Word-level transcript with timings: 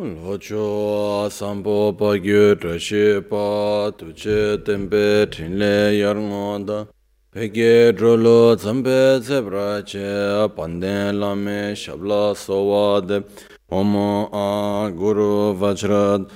Locho 0.00 1.28
sampo 1.28 1.92
pagyo 1.92 2.54
trashi 2.54 3.20
pa 3.28 3.90
tuche 3.90 4.56
tempe 4.64 5.26
trinle 5.26 5.98
yarngonda 5.98 6.86
Peke 7.32 7.92
drolo 7.92 8.54
tsampe 8.54 9.18
tsebra 9.20 9.82
che 9.82 10.48
panden 10.54 11.18
lame 11.18 11.74
shabla 11.74 12.32
sowade. 12.32 13.24
Omo 13.72 14.30
a 14.32 14.88
guru 14.92 15.56
vajrad 15.56 16.30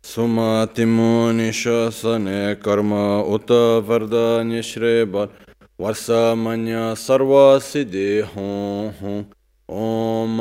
Suma 0.00 0.68
timu 0.72 1.32
nisho 1.34 1.90
sane 1.90 2.54
karma 2.62 3.24
uta 3.26 3.82
varda 3.82 4.44
nishre 4.44 5.10
bar 5.10 5.28
Varsa 5.76 6.36
manya 6.36 6.94
sarva 6.94 7.58
siddhi 7.58 8.22
hon 8.22 8.94
hon. 9.00 9.37
ओम 9.69 10.37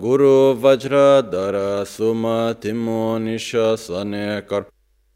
गुरु 0.00 0.36
वज्रधर 0.62 1.56
सुमतिमो 1.84 3.18
निशने 3.18 4.40
कर 4.40 4.64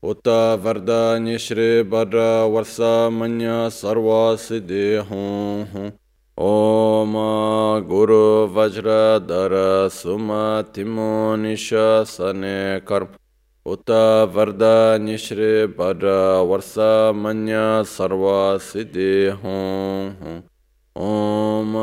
उत 0.02 0.28
वरदान्य 0.64 1.38
श्री 1.38 1.66
वर 1.88 2.16
वर्ष 2.52 2.76
मन 3.12 3.38
सर्व 3.72 4.08
सिद्धि 4.36 4.84
हूँ 5.10 5.90
ओम 6.38 7.12
गुरु 7.88 8.22
वज्रधर 8.54 9.56
सुमतिमो 9.92 11.10
निशने 11.36 12.54
कर 12.80 13.06
उत 13.66 13.90
वरदान्य 14.34 15.16
श्री 15.18 15.52
वर 15.74 16.06
वर्ष 16.46 16.74
मन 17.16 17.46
सर्व 17.88 18.24
सिद्धि 18.62 19.12
हूँ 19.44 20.42
ॐ 20.97 21.73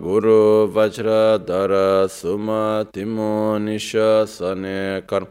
गुरुवज्रधर 0.00 1.72
सुमतिमो 2.12 3.28
निशसने 3.58 4.80
कर 5.10 5.24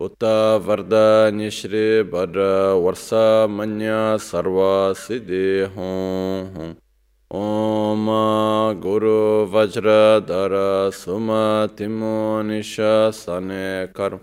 उत 0.00 0.24
वरदनिश्री 0.66 1.88
वर 2.12 2.38
वर्षमन्य 2.84 3.90
गुरु 4.20 5.42
हों 5.74 6.68
ॐ 7.30 8.08
गुरुवज्रधर 8.84 10.54
सुमतिमो 11.00 12.16
निशसने 12.42 13.66
कर 13.98 14.18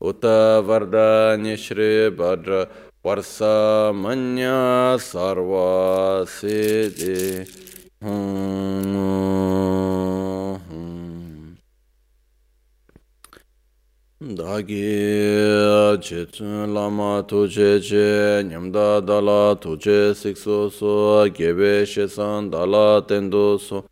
उत 0.00 0.26
वरदनिश्री 0.68 1.88
वर 2.20 2.52
वर्षमन्य 3.06 4.52
सिदे 6.28 7.16
Hmm. 8.00 8.58
dāgī 14.38 15.98
chēchūn 16.04 16.72
lāma 16.74 17.22
tūchē 17.30 17.68
chē 17.88 18.06
nyamdā 18.48 19.00
dālā 19.06 19.54
tūchē 19.62 20.14
sikṣu 20.20 20.56
sō 20.74 20.94
gyēbē 21.38 21.70
shēsān 21.86 22.50
dālā 22.52 23.00
tēndō 23.08 23.44
sō 23.66 23.82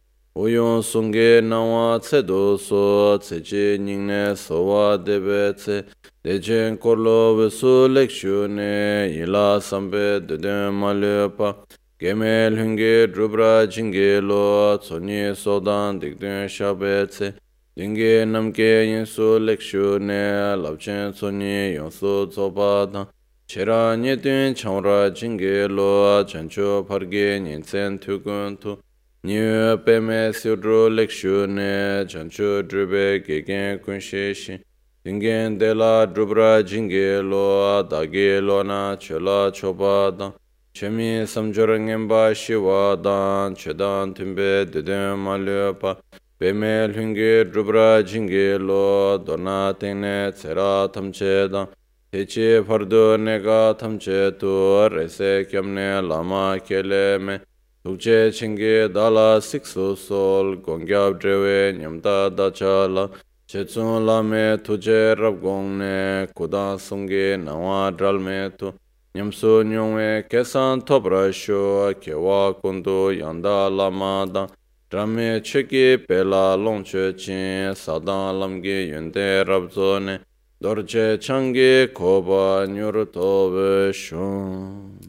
uyōn 0.43 0.83
sūngē 0.91 1.29
nāwā 1.47 1.87
tsēdō 2.03 2.43
sō 2.67 2.83
tsēchē 3.23 3.65
ñiñnē 3.87 4.23
sōwā 4.43 4.84
dēbē 5.07 5.41
tsē 5.62 5.79
dēchēn 6.27 6.77
kōrlō 6.83 7.19
wēsū 7.39 7.75
lēkshū 7.95 8.45
nē 8.59 8.73
yīlā 9.15 9.47
sāmbē 9.62 10.07
dēdēn 10.27 10.75
mālē 10.83 11.17
pā 11.39 11.55
Gemel 11.98 12.58
hungi 12.58 13.06
drupra 13.11 13.66
jingi 13.66 14.20
lo 14.20 14.77
tsoni 14.77 15.34
sodan 15.34 15.98
dikdun 15.98 16.47
shabetse 16.47 17.33
Dingi 17.75 18.22
namke 18.27 18.84
yinsu 18.84 19.41
lekshu 19.41 19.98
ne 19.98 20.55
labchen 20.62 21.14
tsoni 21.14 21.75
yonsu 21.75 22.28
tsobadan. 22.30 23.06
Chera 23.48 23.97
nyetun 23.97 24.54
changra 24.54 25.10
jingi 25.10 25.66
lo 25.75 26.22
chanchu 26.25 26.87
pargi 26.87 27.41
nyinsen 27.41 27.98
tukuntu 27.98 28.78
Nyu 29.25 29.78
peme 29.82 30.32
siudru 30.34 30.91
lekshu 30.91 31.48
ne 31.48 32.04
chanchu 32.04 32.62
drupe 32.69 33.25
gegen 33.26 33.78
kunshishi 33.78 34.60
Dingen 35.03 35.59
dela 35.59 36.06
drupra 36.06 36.62
jingi 36.62 37.22
lo 37.26 37.82
dagi 37.84 38.38
lo 38.42 38.62
na 38.62 38.97
chola 38.97 39.50
chobadan. 39.50 40.34
Chemi 40.76 41.25
samchora 41.26 41.78
ngenpa 41.81 42.34
shiwa 42.34 43.03
dan, 43.03 43.54
chedan 43.54 44.12
timbe 44.14 44.70
deden 44.70 45.16
malyopa, 45.16 45.97
peme 46.38 46.92
lhungi 46.92 47.50
drupra 47.50 48.03
jingi 48.04 48.59
lo, 48.60 49.16
dona 49.16 49.72
tingne 49.72 50.31
tsera 50.34 50.86
tamche 50.92 51.50
dan, 51.50 51.69
techi 52.12 52.62
fardu 52.62 53.16
nega 53.16 53.75
tamche 53.78 54.38
tu, 54.38 54.86
rese 54.91 55.47
kyamne 55.50 56.06
lama 56.06 56.60
kele 56.60 57.19
me, 57.20 57.41
tukche 57.82 58.31
chingi 58.31 58.92
dala 58.92 59.41
siksu 59.41 59.97
sol, 59.97 60.56
gongyab 60.56 61.19
drewe 61.19 61.72
nyamta 61.72 62.28
dacha 62.28 62.86
la, 62.86 63.09
chetsun 63.48 64.04
lame 64.04 64.59
tuje 64.59 65.16
rab 65.16 65.41
gongne 65.41 66.28
kudan 66.34 66.76
sungi 66.76 67.42
nawa 67.42 67.91
dralme 67.97 68.53
tu, 68.59 68.75
Nyamso 69.16 69.62
nyongwe 69.65 70.28
kesan 70.28 70.82
topra 70.84 71.32
sho 71.32 71.94
kewa 72.00 72.53
kundu 72.60 73.12
yanda 73.12 73.71
lama 73.71 74.27
dang 74.31 74.50
Drame 74.91 75.41
cheki 75.41 76.06
pela 76.06 76.54
longche 76.54 77.16
chin 77.16 77.75
sadan 77.75 78.37
lamgi 78.38 78.93
yunde 78.93 79.43
rabzo 79.47 80.04
ne 80.04 80.19
Dorje 80.62 81.16
changi 81.19 81.94
koba 81.94 82.66
nyur 82.66 83.06
tobe 83.10 83.91
shun. 83.94 85.00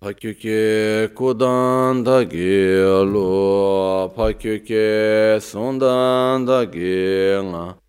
Pakyuke 0.00 1.08
kudan 1.14 2.02
dagi 2.02 2.80
lo, 3.12 4.08
pakyuke 4.16 5.38
sundan 5.40 6.46
dagi 6.46 7.36
nga. 7.44 7.81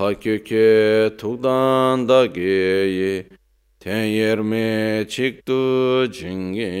Pakyo 0.00 0.42
ke 0.42 1.12
tukdan 1.18 2.08
da 2.08 2.26
geyi, 2.26 3.26
ten 3.80 4.04
yerme 4.04 5.04
çıktı 5.08 6.08
cingi 6.12 6.72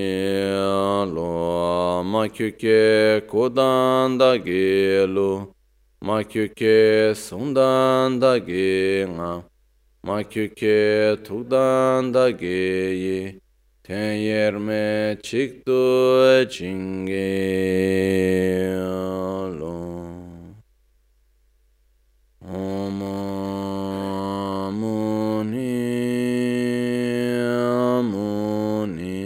lo. 1.14 2.02
Makyo 2.04 2.50
ke 2.58 3.20
kodan 3.30 4.20
da 4.20 4.36
gelu, 4.36 5.54
makyo 6.00 6.48
ke 6.54 7.12
sundan 7.14 8.20
da 8.20 8.38
genga. 8.38 9.42
Makyo 10.02 10.48
tukdan 11.24 12.14
da 12.14 12.30
geyi, 12.30 13.40
ten 13.82 14.12
yerme 14.12 15.18
çıktı 15.22 16.48
cingi 16.50 17.36
lo. 19.60 20.09
Om 22.52 22.98
Muni 24.80 25.70
Muni 28.10 29.22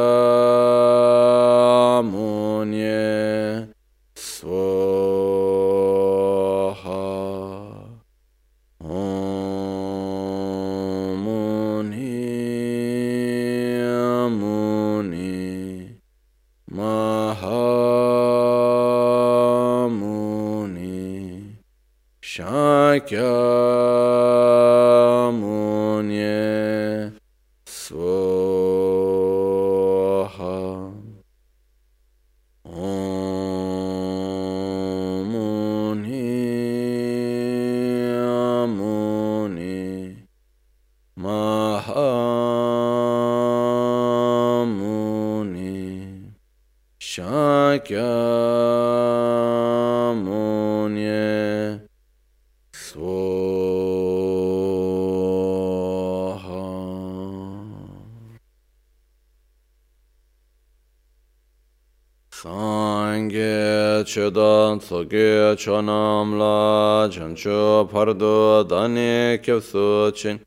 chedan 64.10 64.80
tsoge 64.80 65.54
chonam 65.56 66.36
la 66.36 67.08
chancho 67.08 67.88
pardo 67.92 68.64
dani 68.64 69.38
kyapsu 69.38 70.12
chin 70.12 70.40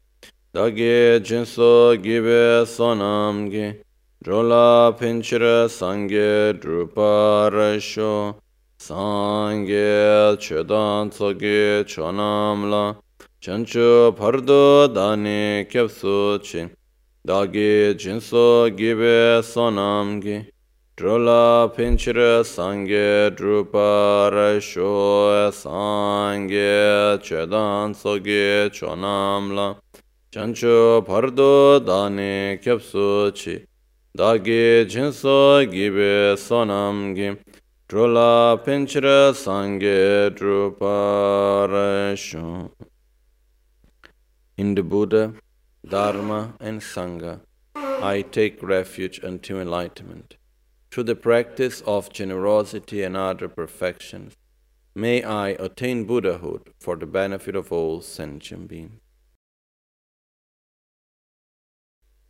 dagi 0.53 1.21
jinso 1.23 1.95
gibe 1.95 2.65
sonam 2.65 3.49
gi. 3.49 3.67
Drola 4.21 4.93
pinchira 4.99 5.69
sangye 5.77 6.59
drupa 6.59 7.49
rasho 7.55 8.35
sangye 8.77 10.35
chedan 10.43 11.09
tsoge 11.09 11.85
chonam 11.85 12.69
la 12.69 12.95
chancho 13.39 14.11
pardo 14.11 14.87
dani 14.93 15.65
kyapsu 15.71 16.43
chin 16.43 16.69
dagi 17.25 17.95
jinso 17.95 18.69
gibe 18.75 19.41
sonam 19.41 20.19
gi 20.21 20.52
Drola 21.03 21.69
pinchira 21.75 22.45
sangye 22.45 23.29
drupa 23.35 24.31
rasho 24.31 25.51
sangye 25.51 27.19
chedan 27.21 27.93
soge 27.93 28.69
chonamla 28.71 29.75
chancho 30.31 31.05
pardo 31.05 31.81
dani 31.81 32.57
kyapsu 32.63 33.33
chi 33.35 33.65
dagi 34.15 34.85
jinso 34.85 35.65
gibe 35.69 36.37
sonamgi 36.37 37.37
Drola 37.89 38.57
pinchira 38.63 39.33
sangye 39.33 40.29
drupa 40.33 41.67
rasho 41.67 42.71
In 44.55 44.73
the 44.73 44.83
Buddha, 44.83 45.33
Dharma 45.85 46.53
and 46.61 46.79
Sangha, 46.79 47.41
I 47.75 48.21
take 48.21 48.63
refuge 48.63 49.19
until 49.19 49.59
enlightenment 49.59 50.37
through 50.93 51.03
the 51.03 51.15
practice 51.15 51.81
of 51.87 52.13
generosity 52.13 53.01
and 53.01 53.17
other 53.17 53.49
perfections, 53.49 54.37
may 54.93 55.23
I 55.23 55.49
attain 55.49 56.05
Buddhahood 56.05 56.71
for 56.79 56.95
the 56.95 57.07
benefit 57.07 57.55
of 57.55 57.71
all 57.71 57.99
sentient 58.01 58.67
beings. 58.67 59.01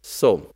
So, 0.01 0.53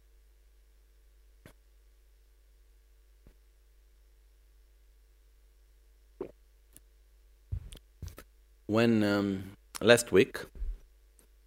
when 8.67 9.03
um, 9.03 9.57
last 9.81 10.13
week 10.13 10.45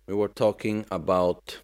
we 0.06 0.12
were 0.12 0.28
talking 0.28 0.84
about 0.90 1.60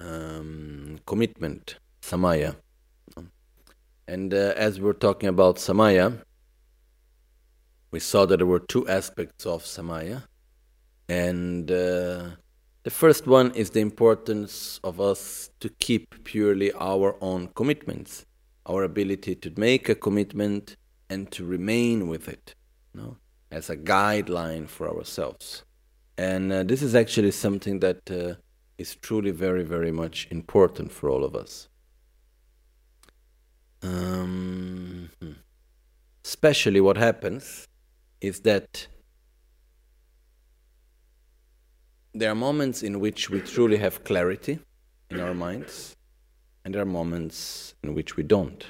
um, 0.00 1.00
commitment, 1.04 1.76
samaya 2.00 2.56
and 4.10 4.34
uh, 4.34 4.54
as 4.56 4.80
we 4.80 4.86
were 4.86 5.00
talking 5.06 5.28
about 5.28 5.54
Samaya, 5.58 6.20
we 7.92 8.00
saw 8.00 8.26
that 8.26 8.38
there 8.38 8.46
were 8.46 8.58
two 8.58 8.88
aspects 8.88 9.46
of 9.46 9.62
Samaya. 9.62 10.24
And 11.08 11.70
uh, 11.70 12.30
the 12.82 12.90
first 12.90 13.28
one 13.28 13.52
is 13.52 13.70
the 13.70 13.78
importance 13.78 14.80
of 14.82 15.00
us 15.00 15.50
to 15.60 15.68
keep 15.68 16.24
purely 16.24 16.72
our 16.72 17.14
own 17.20 17.50
commitments, 17.54 18.26
our 18.66 18.82
ability 18.82 19.36
to 19.36 19.52
make 19.56 19.88
a 19.88 19.94
commitment 19.94 20.74
and 21.08 21.30
to 21.30 21.44
remain 21.44 22.08
with 22.08 22.26
it 22.28 22.56
you 22.92 23.00
know, 23.00 23.16
as 23.52 23.70
a 23.70 23.76
guideline 23.76 24.68
for 24.68 24.88
ourselves. 24.88 25.62
And 26.18 26.52
uh, 26.52 26.64
this 26.64 26.82
is 26.82 26.96
actually 26.96 27.30
something 27.30 27.78
that 27.78 28.10
uh, 28.10 28.34
is 28.76 28.96
truly 28.96 29.30
very, 29.30 29.62
very 29.62 29.92
much 29.92 30.26
important 30.32 30.90
for 30.90 31.08
all 31.08 31.24
of 31.24 31.36
us. 31.36 31.68
Um, 33.82 35.10
especially 36.24 36.80
what 36.80 36.96
happens 36.96 37.66
is 38.20 38.40
that 38.40 38.86
there 42.12 42.30
are 42.30 42.34
moments 42.34 42.82
in 42.82 43.00
which 43.00 43.30
we 43.30 43.40
truly 43.40 43.76
have 43.78 44.04
clarity 44.04 44.58
in 45.10 45.20
our 45.20 45.34
minds, 45.34 45.96
and 46.64 46.74
there 46.74 46.82
are 46.82 46.86
moments 46.86 47.74
in 47.82 47.94
which 47.94 48.16
we 48.16 48.22
don't. 48.22 48.64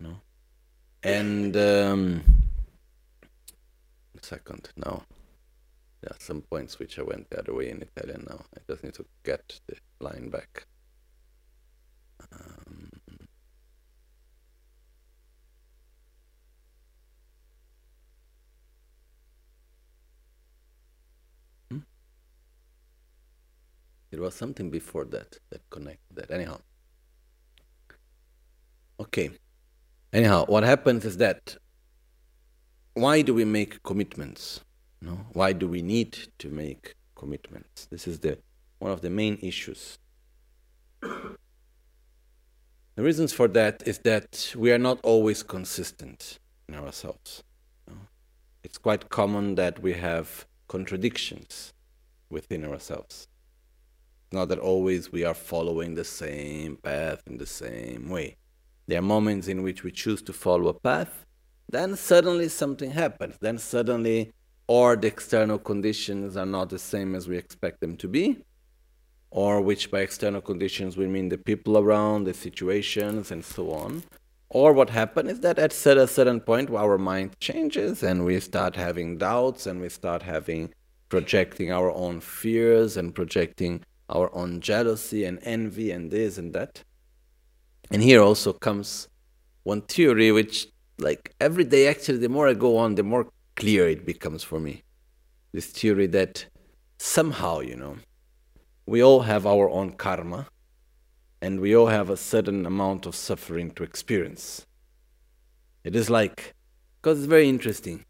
You 0.00 0.08
know? 0.08 0.16
And 1.02 1.56
um, 1.56 2.22
second, 4.22 4.70
now 4.76 5.02
there 6.00 6.10
are 6.10 6.20
some 6.20 6.42
points 6.42 6.78
which 6.78 6.98
I 6.98 7.02
went 7.02 7.30
the 7.30 7.38
other 7.38 7.54
way 7.54 7.70
in 7.70 7.82
Italian 7.82 8.26
now. 8.28 8.44
I 8.54 8.60
just 8.68 8.82
need 8.84 8.94
to 8.94 9.04
get 9.24 9.60
the 9.66 9.76
line 10.00 10.30
back. 10.30 10.66
Um, 12.32 12.85
There 24.16 24.22
was 24.22 24.34
something 24.34 24.70
before 24.70 25.04
that 25.04 25.40
that 25.50 25.68
connected 25.68 26.16
that. 26.16 26.30
Anyhow. 26.30 26.60
Okay. 28.98 29.28
Anyhow, 30.10 30.46
what 30.46 30.62
happens 30.62 31.04
is 31.04 31.18
that 31.18 31.58
why 32.94 33.20
do 33.20 33.34
we 33.34 33.44
make 33.44 33.82
commitments? 33.82 34.62
No? 35.02 35.26
Why 35.34 35.52
do 35.52 35.68
we 35.68 35.82
need 35.82 36.16
to 36.38 36.48
make 36.48 36.94
commitments? 37.14 37.88
This 37.90 38.08
is 38.08 38.20
the 38.20 38.38
one 38.78 38.90
of 38.90 39.02
the 39.02 39.10
main 39.10 39.36
issues. 39.42 39.98
The 41.02 41.36
reasons 42.96 43.34
for 43.34 43.48
that 43.48 43.82
is 43.86 43.98
that 43.98 44.54
we 44.56 44.72
are 44.72 44.78
not 44.78 44.98
always 45.02 45.42
consistent 45.42 46.38
in 46.70 46.74
ourselves. 46.74 47.42
It's 48.64 48.78
quite 48.78 49.10
common 49.10 49.56
that 49.56 49.82
we 49.82 49.92
have 49.92 50.46
contradictions 50.68 51.74
within 52.30 52.64
ourselves 52.64 53.28
not 54.32 54.48
that 54.48 54.58
always 54.58 55.12
we 55.12 55.24
are 55.24 55.34
following 55.34 55.94
the 55.94 56.04
same 56.04 56.76
path 56.76 57.22
in 57.26 57.38
the 57.38 57.46
same 57.46 58.08
way. 58.08 58.36
There 58.86 58.98
are 58.98 59.02
moments 59.02 59.48
in 59.48 59.62
which 59.62 59.82
we 59.82 59.90
choose 59.90 60.22
to 60.22 60.32
follow 60.32 60.68
a 60.68 60.74
path, 60.74 61.26
then 61.68 61.96
suddenly 61.96 62.48
something 62.48 62.92
happens. 62.92 63.36
Then 63.40 63.58
suddenly, 63.58 64.32
or 64.68 64.96
the 64.96 65.08
external 65.08 65.58
conditions 65.58 66.36
are 66.36 66.46
not 66.46 66.70
the 66.70 66.78
same 66.78 67.14
as 67.14 67.28
we 67.28 67.36
expect 67.36 67.80
them 67.80 67.96
to 67.96 68.08
be, 68.08 68.44
or 69.30 69.60
which 69.60 69.90
by 69.90 70.00
external 70.00 70.40
conditions 70.40 70.96
we 70.96 71.06
mean 71.06 71.28
the 71.28 71.38
people 71.38 71.78
around, 71.78 72.24
the 72.24 72.34
situations, 72.34 73.30
and 73.30 73.44
so 73.44 73.72
on. 73.72 74.02
Or 74.48 74.72
what 74.72 74.90
happens 74.90 75.32
is 75.32 75.40
that 75.40 75.58
at 75.58 75.72
a 75.72 76.06
certain 76.06 76.40
point 76.40 76.70
our 76.70 76.98
mind 76.98 77.38
changes 77.40 78.02
and 78.02 78.24
we 78.24 78.38
start 78.38 78.76
having 78.76 79.18
doubts 79.18 79.66
and 79.66 79.80
we 79.80 79.88
start 79.88 80.22
having 80.22 80.72
projecting 81.08 81.72
our 81.72 81.90
own 81.90 82.20
fears 82.20 82.96
and 82.96 83.14
projecting 83.14 83.84
our 84.08 84.34
own 84.34 84.60
jealousy 84.60 85.24
and 85.24 85.38
envy 85.42 85.90
and 85.90 86.10
this 86.10 86.38
and 86.38 86.52
that. 86.54 86.84
And 87.90 88.02
here 88.02 88.20
also 88.20 88.52
comes 88.52 89.08
one 89.62 89.82
theory 89.82 90.32
which, 90.32 90.68
like 90.98 91.34
every 91.40 91.64
day, 91.64 91.88
actually, 91.88 92.18
the 92.18 92.28
more 92.28 92.48
I 92.48 92.54
go 92.54 92.76
on, 92.76 92.94
the 92.94 93.02
more 93.02 93.28
clear 93.56 93.88
it 93.88 94.06
becomes 94.06 94.42
for 94.42 94.60
me. 94.60 94.82
This 95.52 95.66
theory 95.66 96.06
that 96.08 96.46
somehow, 96.98 97.60
you 97.60 97.76
know, 97.76 97.96
we 98.86 99.02
all 99.02 99.20
have 99.20 99.46
our 99.46 99.68
own 99.70 99.92
karma 99.92 100.46
and 101.42 101.60
we 101.60 101.76
all 101.76 101.88
have 101.88 102.10
a 102.10 102.16
certain 102.16 102.66
amount 102.66 103.06
of 103.06 103.14
suffering 103.14 103.70
to 103.72 103.82
experience. 103.82 104.66
It 105.84 105.94
is 105.94 106.10
like, 106.10 106.54
because 107.00 107.18
it's 107.18 107.26
very 107.26 107.48
interesting. 107.48 108.04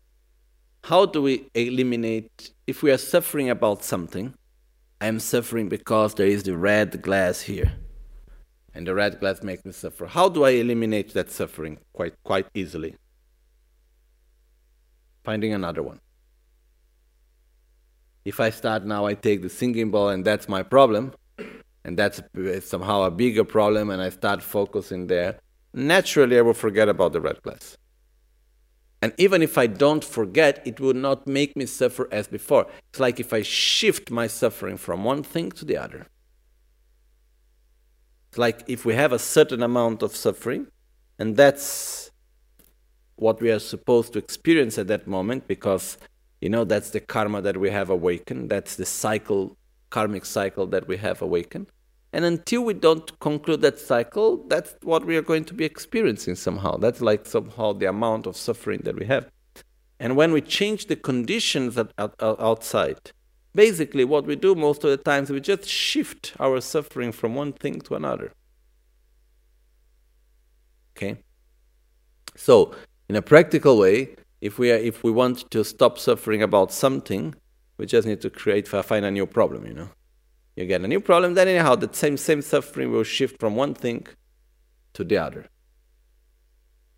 How 0.84 1.06
do 1.06 1.20
we 1.20 1.48
eliminate, 1.54 2.52
if 2.66 2.82
we 2.82 2.90
are 2.90 2.98
suffering 2.98 3.50
about 3.50 3.82
something, 3.82 4.34
I 5.00 5.06
am 5.06 5.18
suffering 5.20 5.68
because 5.68 6.14
there 6.14 6.26
is 6.26 6.42
the 6.42 6.56
red 6.56 7.02
glass 7.02 7.42
here. 7.42 7.72
And 8.74 8.86
the 8.86 8.94
red 8.94 9.20
glass 9.20 9.42
makes 9.42 9.64
me 9.64 9.72
suffer. 9.72 10.06
How 10.06 10.28
do 10.28 10.44
I 10.44 10.50
eliminate 10.50 11.12
that 11.14 11.30
suffering? 11.30 11.78
Quite, 11.92 12.14
quite 12.24 12.46
easily. 12.54 12.94
Finding 15.24 15.52
another 15.54 15.82
one. 15.82 16.00
If 18.24 18.40
I 18.40 18.50
start 18.50 18.84
now, 18.84 19.06
I 19.06 19.14
take 19.14 19.42
the 19.42 19.48
singing 19.48 19.90
ball, 19.90 20.08
and 20.08 20.24
that's 20.24 20.48
my 20.48 20.62
problem, 20.62 21.14
and 21.84 21.96
that's 21.96 22.20
uh, 22.36 22.60
somehow 22.60 23.02
a 23.02 23.10
bigger 23.10 23.44
problem, 23.44 23.90
and 23.90 24.02
I 24.02 24.10
start 24.10 24.42
focusing 24.42 25.06
there, 25.06 25.38
naturally 25.72 26.36
I 26.36 26.40
will 26.40 26.54
forget 26.54 26.88
about 26.88 27.12
the 27.12 27.20
red 27.20 27.40
glass. 27.42 27.76
And 29.06 29.14
even 29.18 29.40
if 29.40 29.56
I 29.56 29.68
don't 29.68 30.02
forget, 30.02 30.60
it 30.64 30.80
will 30.80 30.92
not 30.92 31.28
make 31.28 31.54
me 31.54 31.64
suffer 31.64 32.08
as 32.10 32.26
before. 32.26 32.66
It's 32.90 32.98
like 32.98 33.20
if 33.20 33.32
I 33.32 33.42
shift 33.42 34.10
my 34.10 34.26
suffering 34.26 34.76
from 34.76 35.04
one 35.04 35.22
thing 35.22 35.52
to 35.52 35.64
the 35.64 35.76
other. 35.76 36.08
It's 38.28 38.36
like 38.36 38.64
if 38.66 38.84
we 38.84 38.94
have 38.94 39.12
a 39.12 39.20
certain 39.20 39.62
amount 39.62 40.02
of 40.02 40.16
suffering, 40.16 40.66
and 41.20 41.36
that's 41.36 42.10
what 43.14 43.40
we 43.40 43.52
are 43.52 43.60
supposed 43.60 44.12
to 44.14 44.18
experience 44.18 44.76
at 44.76 44.88
that 44.88 45.06
moment 45.06 45.46
because 45.46 45.98
you 46.40 46.48
know 46.48 46.64
that's 46.64 46.90
the 46.90 46.98
karma 46.98 47.40
that 47.40 47.56
we 47.56 47.70
have 47.70 47.88
awakened 47.88 48.50
that's 48.50 48.76
the 48.76 48.84
cycle 48.84 49.56
karmic 49.88 50.26
cycle 50.26 50.66
that 50.66 50.86
we 50.86 50.98
have 50.98 51.22
awakened 51.22 51.68
And 52.16 52.24
until 52.24 52.64
we 52.64 52.72
don't 52.72 53.20
conclude 53.20 53.60
that 53.60 53.78
cycle, 53.78 54.42
that's 54.48 54.74
what 54.82 55.04
we 55.04 55.18
are 55.18 55.22
going 55.22 55.44
to 55.44 55.52
be 55.52 55.66
experiencing 55.66 56.34
somehow. 56.34 56.78
That's 56.78 57.02
like 57.02 57.26
somehow 57.26 57.74
the 57.74 57.90
amount 57.90 58.26
of 58.26 58.38
suffering 58.38 58.80
that 58.84 58.98
we 58.98 59.04
have. 59.04 59.28
And 60.00 60.16
when 60.16 60.32
we 60.32 60.40
change 60.40 60.86
the 60.86 60.96
conditions 60.96 61.78
outside, 61.98 63.12
basically 63.54 64.06
what 64.06 64.24
we 64.24 64.34
do 64.34 64.54
most 64.54 64.82
of 64.82 64.88
the 64.88 64.96
times, 64.96 65.28
we 65.28 65.40
just 65.40 65.68
shift 65.68 66.32
our 66.40 66.62
suffering 66.62 67.12
from 67.12 67.34
one 67.34 67.52
thing 67.52 67.82
to 67.82 67.96
another. 67.96 68.32
Okay? 70.96 71.18
So, 72.34 72.74
in 73.10 73.16
a 73.16 73.20
practical 73.20 73.76
way, 73.76 74.16
if 74.40 74.58
we, 74.58 74.72
are, 74.72 74.76
if 74.76 75.04
we 75.04 75.10
want 75.10 75.50
to 75.50 75.62
stop 75.62 75.98
suffering 75.98 76.42
about 76.42 76.72
something, 76.72 77.34
we 77.76 77.84
just 77.84 78.08
need 78.08 78.22
to 78.22 78.30
create, 78.30 78.66
find 78.66 79.04
a 79.04 79.10
new 79.10 79.26
problem, 79.26 79.66
you 79.66 79.74
know? 79.74 79.90
You 80.56 80.64
get 80.64 80.80
a 80.80 80.88
new 80.88 81.00
problem, 81.00 81.34
then 81.34 81.48
anyhow, 81.48 81.74
the 81.74 81.90
same, 81.92 82.16
same 82.16 82.40
suffering 82.40 82.90
will 82.90 83.04
shift 83.04 83.38
from 83.38 83.56
one 83.56 83.74
thing 83.74 84.06
to 84.94 85.04
the 85.04 85.18
other. 85.18 85.46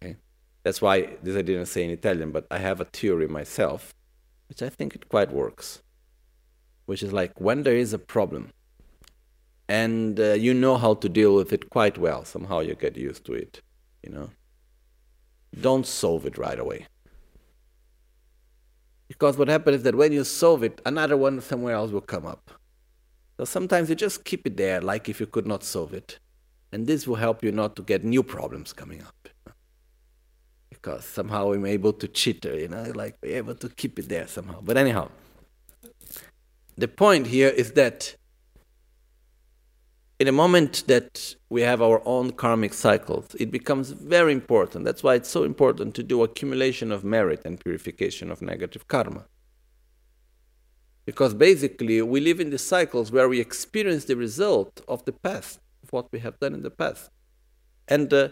Okay? 0.01 0.17
That's 0.63 0.81
why 0.81 1.17
this 1.25 1.37
I 1.37 1.43
didn't 1.43 1.67
say 1.67 1.83
in 1.83 1.91
Italian, 1.91 2.31
but 2.31 2.47
I 2.53 2.59
have 2.59 2.81
a 2.81 2.85
theory 2.85 3.27
myself, 3.27 3.93
which 4.49 4.63
I 4.63 4.69
think 4.69 4.95
it 4.95 5.09
quite 5.09 5.33
works. 5.33 5.83
Which 6.87 7.03
is 7.03 7.13
like 7.13 7.41
when 7.41 7.65
there 7.65 7.77
is 7.77 7.93
a 7.93 7.99
problem, 7.99 8.51
and 9.69 10.19
uh, 10.19 10.33
you 10.33 10.55
know 10.55 10.77
how 10.77 10.95
to 10.95 11.09
deal 11.09 11.35
with 11.35 11.53
it 11.53 11.69
quite 11.69 11.99
well, 11.99 12.25
somehow 12.25 12.61
you 12.61 12.75
get 12.75 12.97
used 12.97 13.27
to 13.27 13.35
it, 13.35 13.61
you 14.03 14.11
know. 14.11 14.31
Don't 15.61 15.87
solve 15.87 16.25
it 16.27 16.39
right 16.39 16.59
away. 16.59 16.87
Because 19.09 19.37
what 19.37 19.49
happens 19.49 19.79
is 19.79 19.83
that 19.83 19.97
when 19.97 20.13
you 20.13 20.23
solve 20.23 20.63
it, 20.63 20.81
another 20.87 21.17
one 21.17 21.41
somewhere 21.41 21.75
else 21.75 21.91
will 21.91 22.01
come 22.01 22.25
up. 22.25 22.58
So 23.39 23.45
sometimes 23.45 23.89
you 23.89 23.95
just 23.95 24.25
keep 24.25 24.47
it 24.49 24.57
there, 24.57 24.81
like 24.81 25.09
if 25.09 25.21
you 25.21 25.27
could 25.27 25.47
not 25.47 25.63
solve 25.63 25.95
it. 25.95 26.19
And 26.73 26.89
this 26.89 27.07
will 27.07 27.15
help 27.17 27.45
you 27.45 27.53
not 27.53 27.77
to 27.77 27.83
get 27.83 28.03
new 28.05 28.25
problems 28.25 28.73
coming 28.73 29.01
up. 29.01 29.29
Because 30.69 31.05
somehow 31.05 31.49
we're 31.49 31.67
able 31.67 31.93
to 31.93 32.09
cheat, 32.09 32.45
you 32.45 32.67
know, 32.67 32.93
like 32.97 33.17
we're 33.23 33.37
able 33.37 33.55
to 33.55 33.69
keep 33.69 33.99
it 33.99 34.09
there 34.09 34.27
somehow. 34.27 34.61
But 34.61 34.77
anyhow, 34.77 35.11
the 36.77 36.89
point 36.89 37.29
here 37.29 37.49
is 37.49 37.73
that 37.73 38.17
in 40.19 40.27
a 40.27 40.33
moment 40.33 40.83
that 40.89 41.37
we 41.49 41.63
have 41.63 41.81
our 41.81 42.03
own 42.05 42.33
karmic 42.33 42.75
cycles, 42.75 43.37
it 43.39 43.53
becomes 43.53 43.91
very 43.91 44.33
important. 44.33 44.85
That's 44.85 45.05
why 45.05 45.15
it's 45.15 45.29
so 45.29 45.45
important 45.45 45.95
to 45.95 46.03
do 46.03 46.25
accumulation 46.25 46.91
of 46.91 47.05
merit 47.05 47.43
and 47.45 47.61
purification 47.61 48.33
of 48.33 48.43
negative 48.43 48.89
karma. 48.89 49.27
Because 51.09 51.33
basically, 51.33 52.03
we 52.03 52.21
live 52.21 52.39
in 52.39 52.51
the 52.51 52.59
cycles 52.59 53.11
where 53.11 53.31
we 53.31 53.41
experience 53.41 54.05
the 54.05 54.15
result 54.15 54.83
of 54.87 55.07
the 55.07 55.13
past, 55.13 55.59
of 55.83 55.91
what 55.91 56.13
we 56.13 56.19
have 56.19 56.39
done 56.39 56.53
in 56.53 56.63
the 56.63 56.71
past. 56.71 57.09
And 57.97 58.13
uh, 58.13 58.29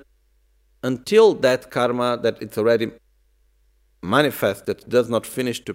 until 0.83 1.33
that 1.37 1.71
karma 1.71 2.19
that 2.23 2.43
it's 2.43 2.59
already 2.59 2.91
manifested 4.03 4.85
does 4.87 5.09
not 5.09 5.25
finish 5.25 5.65
to, 5.65 5.75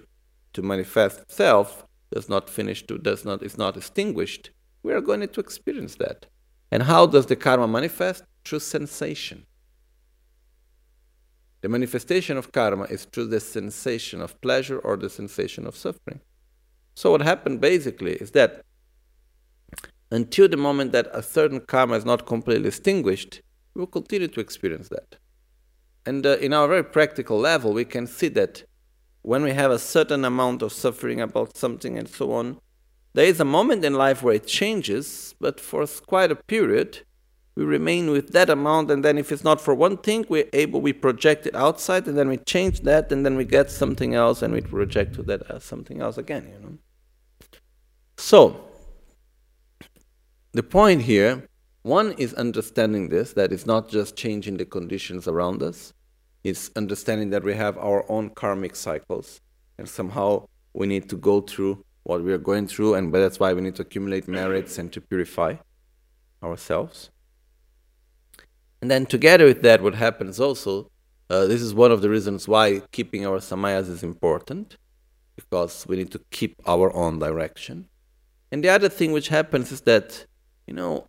to 0.52 0.62
manifest 0.62 1.18
itself, 1.18 1.84
does 2.14 2.28
not 2.28 2.48
finish 2.48 2.86
to, 2.86 2.98
does 2.98 3.24
not, 3.24 3.42
is 3.42 3.58
not 3.58 3.76
extinguished, 3.76 4.50
we 4.84 4.92
are 4.92 5.00
going 5.00 5.26
to 5.26 5.40
experience 5.40 5.96
that. 5.96 6.26
And 6.70 6.84
how 6.84 7.06
does 7.06 7.26
the 7.26 7.34
karma 7.34 7.66
manifest? 7.66 8.22
Through 8.44 8.60
sensation. 8.60 9.44
The 11.62 11.68
manifestation 11.68 12.36
of 12.36 12.52
karma 12.52 12.84
is 12.84 13.06
through 13.06 13.26
the 13.26 13.40
sensation 13.40 14.20
of 14.20 14.40
pleasure 14.40 14.78
or 14.78 14.96
the 14.96 15.10
sensation 15.10 15.66
of 15.66 15.74
suffering. 15.76 16.20
So, 16.94 17.10
what 17.10 17.22
happened 17.22 17.60
basically 17.60 18.14
is 18.14 18.32
that 18.32 18.62
until 20.10 20.48
the 20.48 20.56
moment 20.56 20.92
that 20.92 21.08
a 21.12 21.22
certain 21.22 21.60
karma 21.60 21.94
is 21.94 22.04
not 22.04 22.26
completely 22.26 22.68
extinguished, 22.68 23.40
we 23.74 23.80
will 23.80 23.86
continue 23.86 24.28
to 24.28 24.40
experience 24.40 24.88
that. 24.88 25.16
And 26.04 26.26
uh, 26.26 26.36
in 26.38 26.52
our 26.52 26.68
very 26.68 26.84
practical 26.84 27.38
level, 27.38 27.72
we 27.72 27.84
can 27.84 28.06
see 28.06 28.28
that 28.28 28.64
when 29.22 29.42
we 29.42 29.52
have 29.52 29.70
a 29.70 29.78
certain 29.78 30.24
amount 30.24 30.62
of 30.62 30.72
suffering 30.72 31.20
about 31.20 31.56
something 31.56 31.96
and 31.96 32.08
so 32.08 32.32
on, 32.32 32.58
there 33.14 33.26
is 33.26 33.40
a 33.40 33.44
moment 33.44 33.84
in 33.84 33.94
life 33.94 34.22
where 34.22 34.34
it 34.34 34.46
changes, 34.46 35.34
but 35.40 35.60
for 35.60 35.86
quite 35.86 36.32
a 36.32 36.36
period, 36.36 37.00
we 37.54 37.64
remain 37.64 38.10
with 38.10 38.32
that 38.32 38.48
amount, 38.48 38.90
and 38.90 39.04
then 39.04 39.18
if 39.18 39.30
it's 39.30 39.44
not 39.44 39.60
for 39.60 39.74
one 39.74 39.98
thing, 39.98 40.24
we're 40.28 40.48
able 40.52 40.80
we 40.80 40.92
project 40.92 41.46
it 41.46 41.54
outside, 41.54 42.06
and 42.06 42.16
then 42.16 42.28
we 42.28 42.38
change 42.38 42.80
that, 42.80 43.12
and 43.12 43.26
then 43.26 43.36
we 43.36 43.44
get 43.44 43.70
something 43.70 44.14
else, 44.14 44.42
and 44.42 44.54
we 44.54 44.62
project 44.62 45.14
to 45.16 45.22
that 45.24 45.42
as 45.50 45.62
something 45.62 46.00
else 46.00 46.16
again. 46.16 46.48
You 46.52 46.60
know. 46.60 46.78
So 48.16 48.64
the 50.52 50.62
point 50.62 51.02
here, 51.02 51.46
one 51.82 52.12
is 52.12 52.32
understanding 52.34 53.08
this 53.10 53.34
that 53.34 53.52
it's 53.52 53.66
not 53.66 53.88
just 53.90 54.16
changing 54.16 54.56
the 54.56 54.64
conditions 54.64 55.28
around 55.28 55.62
us; 55.62 55.92
it's 56.44 56.70
understanding 56.74 57.30
that 57.30 57.44
we 57.44 57.54
have 57.54 57.76
our 57.76 58.10
own 58.10 58.30
karmic 58.30 58.76
cycles, 58.76 59.42
and 59.76 59.86
somehow 59.86 60.46
we 60.72 60.86
need 60.86 61.10
to 61.10 61.16
go 61.16 61.42
through 61.42 61.84
what 62.04 62.24
we 62.24 62.32
are 62.32 62.38
going 62.38 62.66
through, 62.66 62.94
and 62.94 63.12
that's 63.12 63.38
why 63.38 63.52
we 63.52 63.60
need 63.60 63.76
to 63.76 63.82
accumulate 63.82 64.26
merits 64.26 64.78
and 64.78 64.90
to 64.92 65.00
purify 65.02 65.56
ourselves. 66.42 67.10
And 68.82 68.90
then 68.90 69.06
together 69.06 69.44
with 69.44 69.62
that, 69.62 69.80
what 69.80 69.94
happens 69.94 70.40
also, 70.40 70.90
uh, 71.30 71.46
this 71.46 71.62
is 71.62 71.72
one 71.72 71.92
of 71.92 72.02
the 72.02 72.10
reasons 72.10 72.48
why 72.48 72.82
keeping 72.90 73.24
our 73.24 73.38
samayas 73.38 73.88
is 73.88 74.02
important, 74.02 74.76
because 75.36 75.86
we 75.88 75.96
need 75.96 76.10
to 76.10 76.20
keep 76.32 76.56
our 76.66 76.92
own 76.92 77.20
direction. 77.20 77.88
And 78.50 78.62
the 78.64 78.68
other 78.68 78.88
thing 78.88 79.12
which 79.12 79.28
happens 79.28 79.70
is 79.70 79.82
that, 79.82 80.26
you 80.66 80.74
know, 80.74 81.06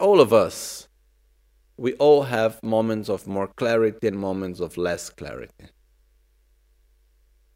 all 0.00 0.20
of 0.20 0.32
us, 0.32 0.88
we 1.76 1.92
all 1.94 2.24
have 2.24 2.60
moments 2.62 3.08
of 3.08 3.28
more 3.28 3.46
clarity 3.46 4.08
and 4.08 4.18
moments 4.18 4.58
of 4.58 4.76
less 4.76 5.08
clarity. 5.08 5.68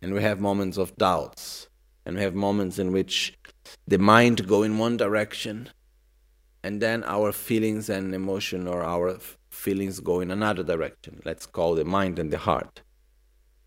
And 0.01 0.15
we 0.15 0.23
have 0.23 0.41
moments 0.41 0.79
of 0.79 0.97
doubts. 0.97 1.69
And 2.07 2.15
we 2.17 2.23
have 2.23 2.35
moments 2.35 2.79
in 2.79 2.93
which 2.93 3.37
the 3.89 3.99
mind 3.99 4.47
go 4.47 4.63
in 4.63 4.79
one 4.79 4.97
direction 4.97 5.71
and 6.63 6.81
then 6.81 7.05
our 7.05 7.33
feelings 7.33 7.89
and 7.89 8.15
emotion 8.15 8.67
or 8.67 8.83
our 8.83 9.19
feelings 9.51 10.01
go 10.01 10.21
in 10.21 10.31
another 10.31 10.63
direction. 10.63 11.21
Let's 11.25 11.47
call 11.47 11.75
the 11.75 11.85
mind 11.85 12.19
and 12.19 12.31
the 12.31 12.39
heart. 12.39 12.83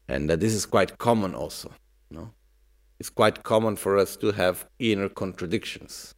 And 0.08 0.30
uh, 0.30 0.36
this 0.36 0.54
is 0.54 0.66
quite 0.66 0.98
common 0.98 1.34
also 1.36 1.72
no? 2.10 2.32
It's 3.00 3.10
quite 3.10 3.44
common 3.44 3.75
for 3.75 3.98
us 3.98 4.16
to 4.18 4.32
have 4.32 4.68
inner 4.80 5.10
contradictions. 5.10 6.16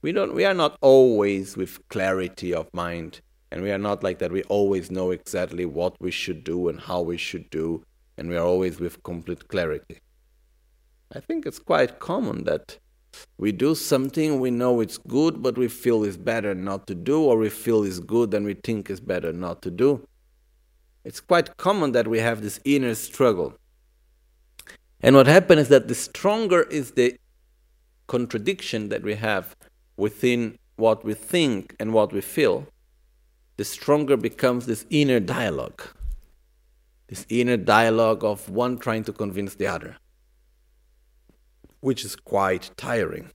We 0.00 0.12
don't 0.12 0.34
we 0.34 0.44
are 0.44 0.54
not 0.54 0.78
always 0.80 1.56
with 1.56 1.86
clarity 1.88 2.54
of 2.54 2.72
mind 2.72 3.20
and 3.50 3.62
we 3.62 3.70
are 3.70 3.78
not 3.78 4.02
like 4.02 4.18
that. 4.18 4.32
We 4.32 4.44
always 4.44 4.90
know 4.90 5.10
exactly 5.10 5.66
what 5.66 6.00
we 6.00 6.10
should 6.10 6.44
do 6.44 6.68
and 6.68 6.80
how 6.80 7.00
we 7.02 7.16
should 7.16 7.50
do 7.50 7.84
and 8.16 8.28
we 8.28 8.36
are 8.36 8.44
always 8.44 8.80
with 8.80 9.02
complete 9.02 9.48
clarity. 9.48 9.98
I 11.14 11.20
think 11.20 11.46
it's 11.46 11.58
quite 11.58 11.98
common 11.98 12.44
that 12.44 12.78
we 13.36 13.52
do 13.52 13.74
something, 13.74 14.40
we 14.40 14.50
know 14.50 14.80
it's 14.80 14.98
good, 14.98 15.42
but 15.42 15.56
we 15.56 15.68
feel 15.68 16.04
it's 16.04 16.16
better 16.16 16.54
not 16.54 16.86
to 16.88 16.94
do, 16.94 17.22
or 17.22 17.38
we 17.38 17.48
feel 17.48 17.84
it's 17.84 18.00
good 18.00 18.34
and 18.34 18.44
we 18.44 18.54
think 18.54 18.90
it's 18.90 19.00
better 19.00 19.32
not 19.32 19.62
to 19.62 19.70
do. 19.70 20.06
It's 21.04 21.20
quite 21.20 21.56
common 21.56 21.92
that 21.92 22.08
we 22.08 22.18
have 22.18 22.42
this 22.42 22.60
inner 22.64 22.94
struggle. 22.94 23.54
And 25.00 25.14
what 25.14 25.26
happens 25.26 25.62
is 25.62 25.68
that 25.68 25.88
the 25.88 25.94
stronger 25.94 26.62
is 26.62 26.92
the 26.92 27.16
contradiction 28.08 28.88
that 28.88 29.02
we 29.02 29.14
have 29.14 29.56
within 29.96 30.58
what 30.76 31.04
we 31.04 31.14
think 31.14 31.76
and 31.78 31.92
what 31.92 32.12
we 32.12 32.20
feel, 32.20 32.66
the 33.56 33.64
stronger 33.64 34.16
becomes 34.16 34.66
this 34.66 34.86
inner 34.90 35.20
dialogue. 35.20 35.82
This 37.08 37.26
inner 37.28 37.56
dialogue 37.56 38.24
of 38.24 38.48
one 38.48 38.78
trying 38.78 39.04
to 39.04 39.12
convince 39.12 39.54
the 39.54 39.66
other 39.66 39.96
which 41.80 42.04
is 42.04 42.16
quite 42.16 42.70
tiring. 42.76 43.30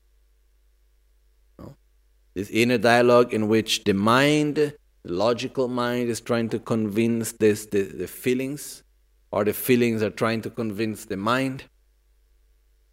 This 2.34 2.50
inner 2.50 2.80
dialogue 2.80 3.34
in 3.34 3.48
which 3.48 3.84
the 3.84 3.94
mind, 3.94 4.56
the 4.56 4.76
logical 5.04 5.68
mind, 5.68 6.10
is 6.10 6.20
trying 6.20 6.50
to 6.50 6.60
convince 6.60 7.34
this, 7.34 7.68
the, 7.68 7.84
the 7.84 8.08
feelings, 8.08 8.84
or 9.32 9.44
the 9.44 9.54
feelings 9.54 10.02
are 10.02 10.10
trying 10.10 10.42
to 10.42 10.50
convince 10.50 11.06
the 11.06 11.18
mind. 11.18 11.66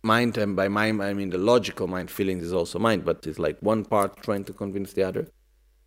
Mind, 0.03 0.37
and 0.37 0.55
by 0.55 0.69
mind 0.69 1.03
I 1.03 1.15
mean 1.15 1.31
the 1.31 1.39
logical 1.39 1.87
mind, 1.87 2.11
feelings 2.11 2.45
is 2.45 2.53
also 2.53 2.79
mind, 2.79 3.05
but 3.05 3.27
it's 3.27 3.39
like 3.39 3.59
one 3.61 3.85
part 3.85 4.23
trying 4.23 4.45
to 4.45 4.53
convince 4.53 4.93
the 4.93 5.05
other. 5.05 5.27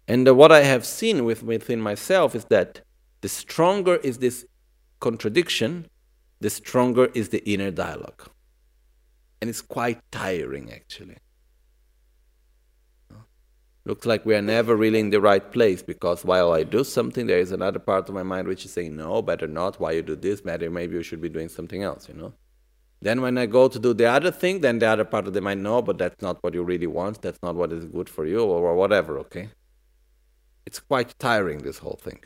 And 0.07 0.27
uh, 0.27 0.33
what 0.33 0.51
I 0.51 0.63
have 0.63 0.85
seen 0.85 1.23
with, 1.23 1.43
within 1.43 1.79
myself 1.79 2.33
is 2.33 2.45
that 2.45 2.81
the 3.21 3.29
stronger 3.29 3.97
is 3.97 4.17
this 4.17 4.45
contradiction, 4.99 5.87
the 6.39 6.49
stronger 6.49 7.05
is 7.13 7.29
the 7.29 7.47
inner 7.49 7.71
dialogue 7.71 8.29
and 9.43 9.49
it's 9.49 9.61
quite 9.61 9.99
tiring 10.09 10.71
actually. 10.71 11.17
Looks 13.83 14.05
like 14.05 14.25
we 14.25 14.35
are 14.35 14.41
never 14.41 14.73
really 14.73 15.01
in 15.01 15.09
the 15.09 15.19
right 15.19 15.51
place 15.51 15.83
because 15.83 16.23
while 16.23 16.53
I 16.53 16.63
do 16.63 16.85
something, 16.85 17.27
there 17.27 17.39
is 17.39 17.51
another 17.51 17.79
part 17.79 18.07
of 18.07 18.15
my 18.15 18.23
mind 18.23 18.47
which 18.47 18.63
is 18.63 18.71
saying, 18.71 18.95
no, 18.95 19.21
better 19.21 19.45
not. 19.45 19.81
Why 19.81 19.91
you 19.91 20.01
do 20.01 20.15
this? 20.15 20.39
Better, 20.39 20.69
maybe 20.71 20.95
you 20.95 21.03
should 21.03 21.19
be 21.19 21.27
doing 21.27 21.49
something 21.49 21.83
else, 21.83 22.07
you 22.07 22.13
know? 22.13 22.31
Then 23.01 23.21
when 23.21 23.37
I 23.37 23.45
go 23.45 23.67
to 23.67 23.77
do 23.77 23.93
the 23.93 24.05
other 24.05 24.31
thing, 24.31 24.61
then 24.61 24.79
the 24.79 24.87
other 24.87 25.03
part 25.03 25.27
of 25.27 25.33
the 25.33 25.41
mind, 25.41 25.61
no, 25.61 25.81
but 25.81 25.97
that's 25.97 26.21
not 26.21 26.41
what 26.41 26.53
you 26.53 26.63
really 26.63 26.87
want. 26.87 27.21
That's 27.21 27.43
not 27.43 27.55
what 27.55 27.73
is 27.73 27.83
good 27.83 28.07
for 28.07 28.25
you, 28.25 28.39
or 28.39 28.73
whatever, 28.77 29.19
okay? 29.23 29.49
It's 30.65 30.79
quite 30.79 31.19
tiring, 31.19 31.63
this 31.63 31.79
whole 31.79 31.99
thing. 32.01 32.23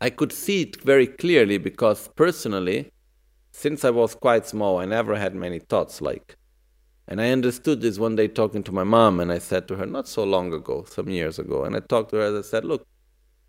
I 0.00 0.10
could 0.10 0.30
see 0.30 0.62
it 0.62 0.80
very 0.82 1.08
clearly 1.08 1.58
because 1.58 2.06
personally, 2.14 2.92
since 3.58 3.84
I 3.84 3.90
was 3.90 4.14
quite 4.14 4.46
small, 4.46 4.78
I 4.78 4.84
never 4.84 5.16
had 5.16 5.34
many 5.34 5.58
thoughts 5.58 6.00
like. 6.00 6.36
And 7.08 7.20
I 7.20 7.30
understood 7.30 7.80
this 7.80 7.98
one 7.98 8.14
day 8.14 8.28
talking 8.28 8.62
to 8.62 8.70
my 8.72 8.84
mom, 8.84 9.18
and 9.18 9.32
I 9.32 9.38
said 9.40 9.66
to 9.66 9.76
her, 9.76 9.86
not 9.86 10.06
so 10.06 10.22
long 10.22 10.52
ago, 10.52 10.84
some 10.88 11.08
years 11.08 11.40
ago, 11.40 11.64
and 11.64 11.74
I 11.74 11.80
talked 11.80 12.10
to 12.10 12.18
her 12.18 12.28
and 12.28 12.38
I 12.38 12.42
said, 12.42 12.64
Look, 12.64 12.86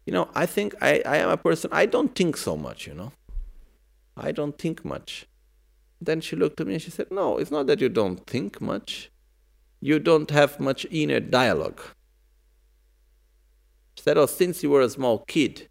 you 0.07 0.13
know, 0.13 0.27
I 0.33 0.47
think 0.47 0.73
I, 0.81 1.03
I 1.05 1.17
am 1.17 1.29
a 1.29 1.37
person, 1.37 1.69
I 1.71 1.85
don't 1.85 2.15
think 2.15 2.37
so 2.37 2.57
much, 2.57 2.87
you 2.87 2.95
know. 2.95 3.11
I 4.17 4.31
don't 4.31 4.57
think 4.57 4.83
much. 4.83 5.27
Then 6.01 6.21
she 6.21 6.35
looked 6.35 6.59
at 6.59 6.65
me 6.65 6.73
and 6.73 6.81
she 6.81 6.89
said, 6.89 7.11
No, 7.11 7.37
it's 7.37 7.51
not 7.51 7.67
that 7.67 7.79
you 7.79 7.89
don't 7.89 8.25
think 8.25 8.59
much. 8.59 9.11
You 9.79 9.99
don't 9.99 10.31
have 10.31 10.59
much 10.59 10.87
inner 10.89 11.19
dialogue. 11.19 11.81
She 13.95 14.03
said, 14.03 14.17
Oh, 14.17 14.25
since 14.25 14.63
you 14.63 14.71
were 14.71 14.81
a 14.81 14.89
small 14.89 15.19
kid, 15.19 15.69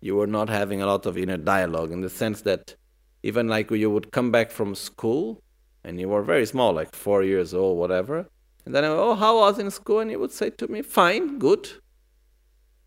you 0.00 0.14
were 0.14 0.28
not 0.28 0.48
having 0.48 0.80
a 0.80 0.86
lot 0.86 1.04
of 1.04 1.18
inner 1.18 1.36
dialogue 1.36 1.90
in 1.90 2.00
the 2.00 2.10
sense 2.10 2.42
that 2.42 2.76
even 3.22 3.48
like 3.48 3.70
you 3.70 3.90
would 3.90 4.10
come 4.12 4.30
back 4.30 4.50
from 4.50 4.74
school 4.74 5.42
and 5.84 6.00
you 6.00 6.08
were 6.08 6.22
very 6.22 6.46
small, 6.46 6.72
like 6.72 6.94
four 6.94 7.22
years 7.22 7.54
old, 7.54 7.78
whatever. 7.78 8.28
And 8.64 8.74
then 8.74 8.84
oh, 8.84 9.14
how 9.14 9.38
was 9.38 9.58
in 9.58 9.70
school? 9.70 10.00
And 10.00 10.10
you 10.10 10.18
would 10.18 10.32
say 10.32 10.50
to 10.50 10.68
me, 10.68 10.82
fine, 10.82 11.38
good. 11.38 11.68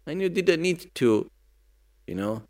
And 0.06 0.22
you 0.22 0.30
didn't 0.30 0.62
need 0.62 0.94
to, 0.96 1.30
you 2.08 2.16
know, 2.16 2.44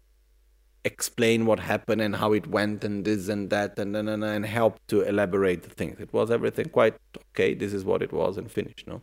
explain 0.83 1.47
what 1.47 1.59
happened 1.59 2.01
and 2.01 2.15
how 2.15 2.31
it 2.33 2.45
went 2.45 2.83
and 2.83 3.03
this 3.03 3.27
and 3.27 3.49
that 3.49 3.79
and 3.79 3.95
and, 3.95 4.07
and, 4.07 4.23
and 4.23 4.45
help 4.45 4.79
to 4.87 5.01
elaborate 5.01 5.63
the 5.63 5.69
things. 5.69 5.99
It 5.99 6.13
was 6.13 6.29
everything 6.29 6.69
quite 6.69 6.95
okay. 7.31 7.55
This 7.55 7.73
is 7.73 7.83
what 7.83 8.03
it 8.03 8.13
was 8.13 8.37
and 8.37 8.51
finished, 8.51 8.87
no. 8.87 9.01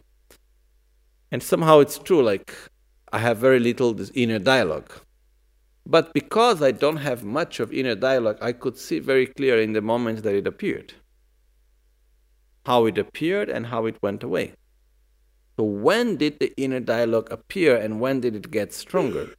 And 1.33 1.43
somehow 1.43 1.81
it's 1.81 1.99
true. 1.99 2.23
Like 2.23 2.55
I 3.13 3.19
have 3.19 3.39
very 3.39 3.59
little 3.59 3.95
this 3.95 4.13
inner 4.15 4.39
dialogue, 4.39 4.93
but 5.87 6.13
because 6.13 6.63
I 6.63 6.71
don't 6.71 6.99
have 6.99 7.25
much 7.25 7.61
of 7.61 7.73
inner 7.73 7.95
dialogue, 7.95 8.39
I 8.41 8.53
could 8.53 8.79
see 8.79 8.99
very 8.99 9.27
clear 9.27 9.61
in 9.61 9.73
the 9.73 9.81
moment 9.81 10.23
that 10.23 10.35
it 10.35 10.47
appeared, 10.47 10.95
how 12.67 12.87
it 12.87 12.99
appeared 12.99 13.49
and 13.49 13.67
how 13.67 13.87
it 13.87 14.03
went 14.03 14.23
away. 14.23 14.55
So 15.57 15.65
when 15.65 16.17
did 16.17 16.39
the 16.39 16.53
inner 16.57 16.81
dialogue 16.81 17.29
appear 17.31 17.77
and 17.77 18.01
when 18.01 18.21
did 18.21 18.35
it 18.35 18.51
get 18.51 18.73
stronger? 18.73 19.35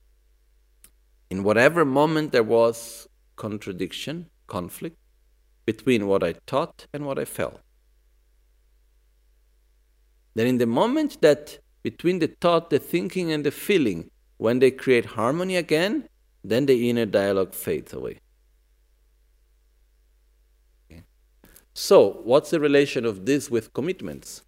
in 1.34 1.42
whatever 1.42 1.84
moment 1.84 2.32
there 2.32 2.44
was 2.44 3.08
contradiction, 3.38 4.30
conflict 4.46 4.98
between 5.66 6.06
what 6.06 6.22
I 6.24 6.34
thought 6.46 6.86
and 6.94 7.08
what 7.08 7.18
I 7.18 7.26
felt. 7.26 7.60
Then, 10.36 10.46
in 10.46 10.60
the 10.60 10.68
moment 10.68 11.22
that 11.22 11.58
between 11.82 12.20
the 12.20 12.32
thought, 12.40 12.70
the 12.70 12.78
thinking, 12.78 13.32
and 13.32 13.44
the 13.44 13.56
feeling, 13.66 14.12
when 14.38 14.60
they 14.60 14.70
create 14.70 15.06
harmony 15.20 15.56
again, 15.56 16.08
then 16.44 16.66
the 16.66 16.90
inner 16.90 17.06
dialogue 17.06 17.54
fades 17.54 17.94
away. 17.94 18.20
So, 21.76 22.22
what's 22.24 22.52
the 22.52 22.60
relation 22.60 23.04
of 23.04 23.26
this 23.26 23.50
with 23.50 23.74
commitments? 23.74 24.44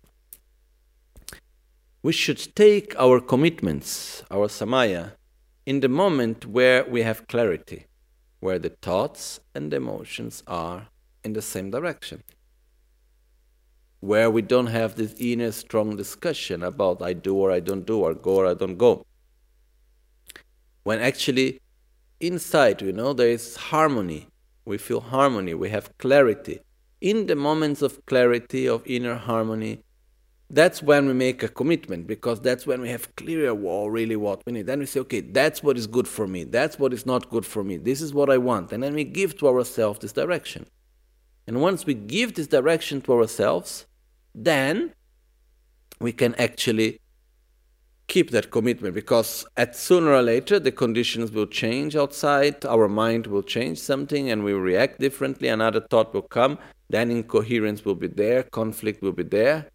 We 2.04 2.14
should 2.14 2.56
take 2.56 2.96
our 3.00 3.20
commitments, 3.20 4.22
our 4.30 4.48
samaya, 4.48 5.14
in 5.66 5.80
the 5.80 5.90
moment 5.90 6.46
where 6.46 6.86
we 6.86 7.02
have 7.02 7.28
clarity, 7.28 7.88
where 8.42 8.60
the 8.60 8.70
thoughts 8.70 9.40
and 9.56 9.72
the 9.72 9.78
emotions 9.78 10.44
are 10.46 10.90
in 11.24 11.34
the 11.34 11.42
same 11.42 11.72
direction, 11.72 12.22
where 14.02 14.30
we 14.30 14.44
don't 14.44 14.68
have 14.68 14.94
this 14.94 15.16
inner 15.18 15.52
strong 15.52 15.96
discussion 15.96 16.62
about 16.62 17.02
I 17.02 17.14
do 17.14 17.36
or 17.36 17.50
I 17.50 17.60
don't 17.60 17.88
do, 17.88 18.02
or 18.02 18.14
go 18.14 18.36
or 18.36 18.46
I 18.46 18.54
don't 18.54 18.78
go. 18.78 19.04
When 20.84 21.00
actually 21.02 21.60
inside, 22.20 22.82
you 22.82 22.94
know, 22.94 23.14
there 23.14 23.30
is 23.30 23.56
harmony. 23.56 24.28
We 24.66 24.78
feel 24.78 25.02
harmony, 25.02 25.54
we 25.54 25.70
have 25.70 25.96
clarity. 25.98 26.60
In 27.02 27.28
the 27.28 27.36
moments 27.36 27.82
of 27.82 28.04
clarity, 28.06 28.68
of 28.68 28.82
inner 28.86 29.16
harmony, 29.16 29.84
that's 30.50 30.82
when 30.82 31.08
we 31.08 31.14
make 31.14 31.44
a 31.44 31.48
commitment 31.48 32.08
because 32.08 32.40
that's 32.40 32.68
when 32.68 32.82
we 32.82 32.90
have 32.90 33.16
clear 33.16 33.54
well, 33.54 33.90
really 33.90 34.16
what 34.16 34.42
we 34.46 34.54
need. 34.54 34.68
Then 34.68 34.80
we 34.80 34.86
say, 34.86 35.00
okay, 35.02 35.22
that's 35.22 35.64
what 35.64 35.78
is 35.78 35.88
good 35.88 36.08
for 36.08 36.28
me. 36.28 36.44
That's 36.44 36.78
what 36.78 36.94
is 36.94 37.06
not 37.06 37.30
good 37.30 37.46
for 37.46 37.64
me. 37.64 37.78
This 37.78 38.02
is 38.02 38.14
what 38.14 38.30
I 38.30 38.38
want. 38.38 38.72
And 38.72 38.82
then 38.84 38.94
we 38.94 39.04
give 39.04 39.38
to 39.40 39.48
ourselves 39.48 40.00
this 40.00 40.14
direction. 40.14 40.68
And 41.48 41.62
once 41.62 41.86
we 41.86 41.94
give 41.94 42.36
this 42.36 42.48
direction 42.48 43.02
to 43.02 43.14
ourselves, 43.14 43.86
then 44.34 44.94
we 46.00 46.12
can 46.12 46.36
actually 46.36 47.00
keep 48.08 48.32
that 48.32 48.52
commitment 48.52 48.94
because 48.94 49.46
at 49.58 49.76
sooner 49.76 50.12
or 50.12 50.22
later 50.22 50.60
the 50.60 50.72
conditions 50.72 51.32
will 51.32 51.48
change 51.48 51.96
outside, 51.96 52.66
our 52.66 52.88
mind 52.88 53.28
will 53.28 53.44
change 53.44 53.80
something 53.80 54.30
and 54.30 54.44
we 54.44 54.54
react 54.54 55.00
differently, 55.00 55.48
another 55.48 55.82
thought 55.90 56.14
will 56.14 56.22
come, 56.22 56.58
then 56.90 57.10
incoherence 57.10 57.84
will 57.84 57.96
be 57.96 58.08
there, 58.08 58.44
conflict 58.44 59.02
will 59.02 59.12
be 59.12 59.24
there 59.24 59.68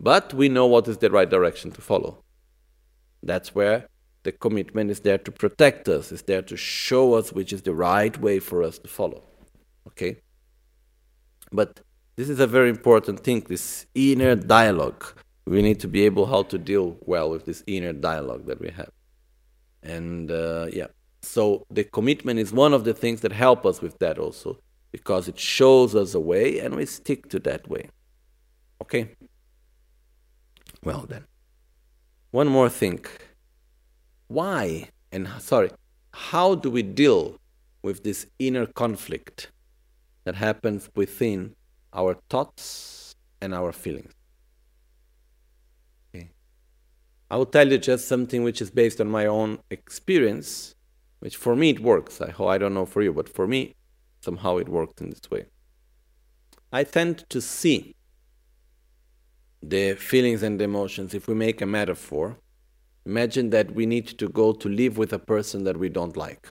but 0.00 0.34
we 0.34 0.48
know 0.48 0.66
what 0.66 0.88
is 0.88 0.98
the 0.98 1.10
right 1.10 1.28
direction 1.28 1.70
to 1.72 1.80
follow. 1.80 2.22
That's 3.22 3.54
where 3.54 3.88
the 4.22 4.32
commitment 4.32 4.90
is 4.90 5.00
there 5.00 5.18
to 5.18 5.32
protect 5.32 5.88
us, 5.88 6.12
is 6.12 6.22
there 6.22 6.42
to 6.42 6.56
show 6.56 7.14
us 7.14 7.32
which 7.32 7.52
is 7.52 7.62
the 7.62 7.74
right 7.74 8.16
way 8.20 8.38
for 8.38 8.62
us 8.62 8.78
to 8.78 8.88
follow. 8.88 9.22
Okay? 9.88 10.18
But 11.52 11.80
this 12.16 12.28
is 12.28 12.40
a 12.40 12.46
very 12.46 12.68
important 12.68 13.20
thing, 13.20 13.40
this 13.40 13.86
inner 13.94 14.34
dialogue. 14.34 15.04
We 15.46 15.62
need 15.62 15.80
to 15.80 15.88
be 15.88 16.04
able 16.04 16.26
how 16.26 16.42
to 16.44 16.58
deal 16.58 16.96
well 17.02 17.30
with 17.30 17.44
this 17.46 17.62
inner 17.66 17.92
dialogue 17.92 18.46
that 18.46 18.60
we 18.60 18.70
have. 18.70 18.90
And 19.82 20.30
uh, 20.30 20.66
yeah, 20.72 20.88
so 21.22 21.64
the 21.70 21.84
commitment 21.84 22.40
is 22.40 22.52
one 22.52 22.74
of 22.74 22.84
the 22.84 22.94
things 22.94 23.20
that 23.20 23.32
help 23.32 23.64
us 23.64 23.80
with 23.80 23.98
that 24.00 24.18
also, 24.18 24.58
because 24.90 25.28
it 25.28 25.38
shows 25.38 25.94
us 25.94 26.14
a 26.14 26.20
way 26.20 26.58
and 26.58 26.74
we 26.74 26.86
stick 26.86 27.28
to 27.28 27.38
that 27.40 27.68
way. 27.68 27.88
Okay? 28.82 29.10
Well, 30.82 31.06
then. 31.08 31.24
One 32.32 32.48
more 32.48 32.68
thing. 32.68 33.04
Why, 34.28 34.90
and 35.12 35.28
sorry, 35.38 35.70
how 36.12 36.54
do 36.54 36.70
we 36.70 36.82
deal 36.82 37.38
with 37.82 38.02
this 38.02 38.26
inner 38.38 38.66
conflict 38.66 39.50
that 40.24 40.34
happens 40.34 40.90
within 40.94 41.54
our 41.92 42.16
thoughts 42.28 43.14
and 43.40 43.54
our 43.54 43.72
feelings? 43.72 44.12
Okay. 46.14 46.30
I 47.30 47.36
will 47.36 47.46
tell 47.46 47.70
you 47.70 47.78
just 47.78 48.06
something 48.06 48.44
which 48.44 48.62
is 48.62 48.70
based 48.70 49.00
on 49.00 49.08
my 49.08 49.26
own 49.26 49.58
experience, 49.70 50.74
which 51.18 51.36
for 51.36 51.56
me 51.56 51.70
it 51.70 51.80
works. 51.80 52.20
I, 52.20 52.32
I 52.44 52.58
don't 52.58 52.74
know 52.74 52.86
for 52.86 53.02
you, 53.02 53.12
but 53.12 53.28
for 53.28 53.46
me, 53.46 53.74
somehow 54.20 54.58
it 54.58 54.68
worked 54.68 55.00
in 55.00 55.10
this 55.10 55.30
way. 55.30 55.46
I 56.72 56.84
tend 56.84 57.24
to 57.30 57.40
see 57.40 57.94
the 59.62 59.94
feelings 59.94 60.42
and 60.42 60.60
the 60.60 60.64
emotions, 60.64 61.14
if 61.14 61.26
we 61.26 61.34
make 61.34 61.60
a 61.60 61.66
metaphor, 61.66 62.36
imagine 63.04 63.50
that 63.50 63.74
we 63.74 63.86
need 63.86 64.06
to 64.06 64.28
go 64.28 64.52
to 64.52 64.68
live 64.68 64.96
with 64.98 65.12
a 65.12 65.18
person 65.18 65.64
that 65.64 65.76
we 65.76 65.88
don't 65.88 66.16
like. 66.16 66.48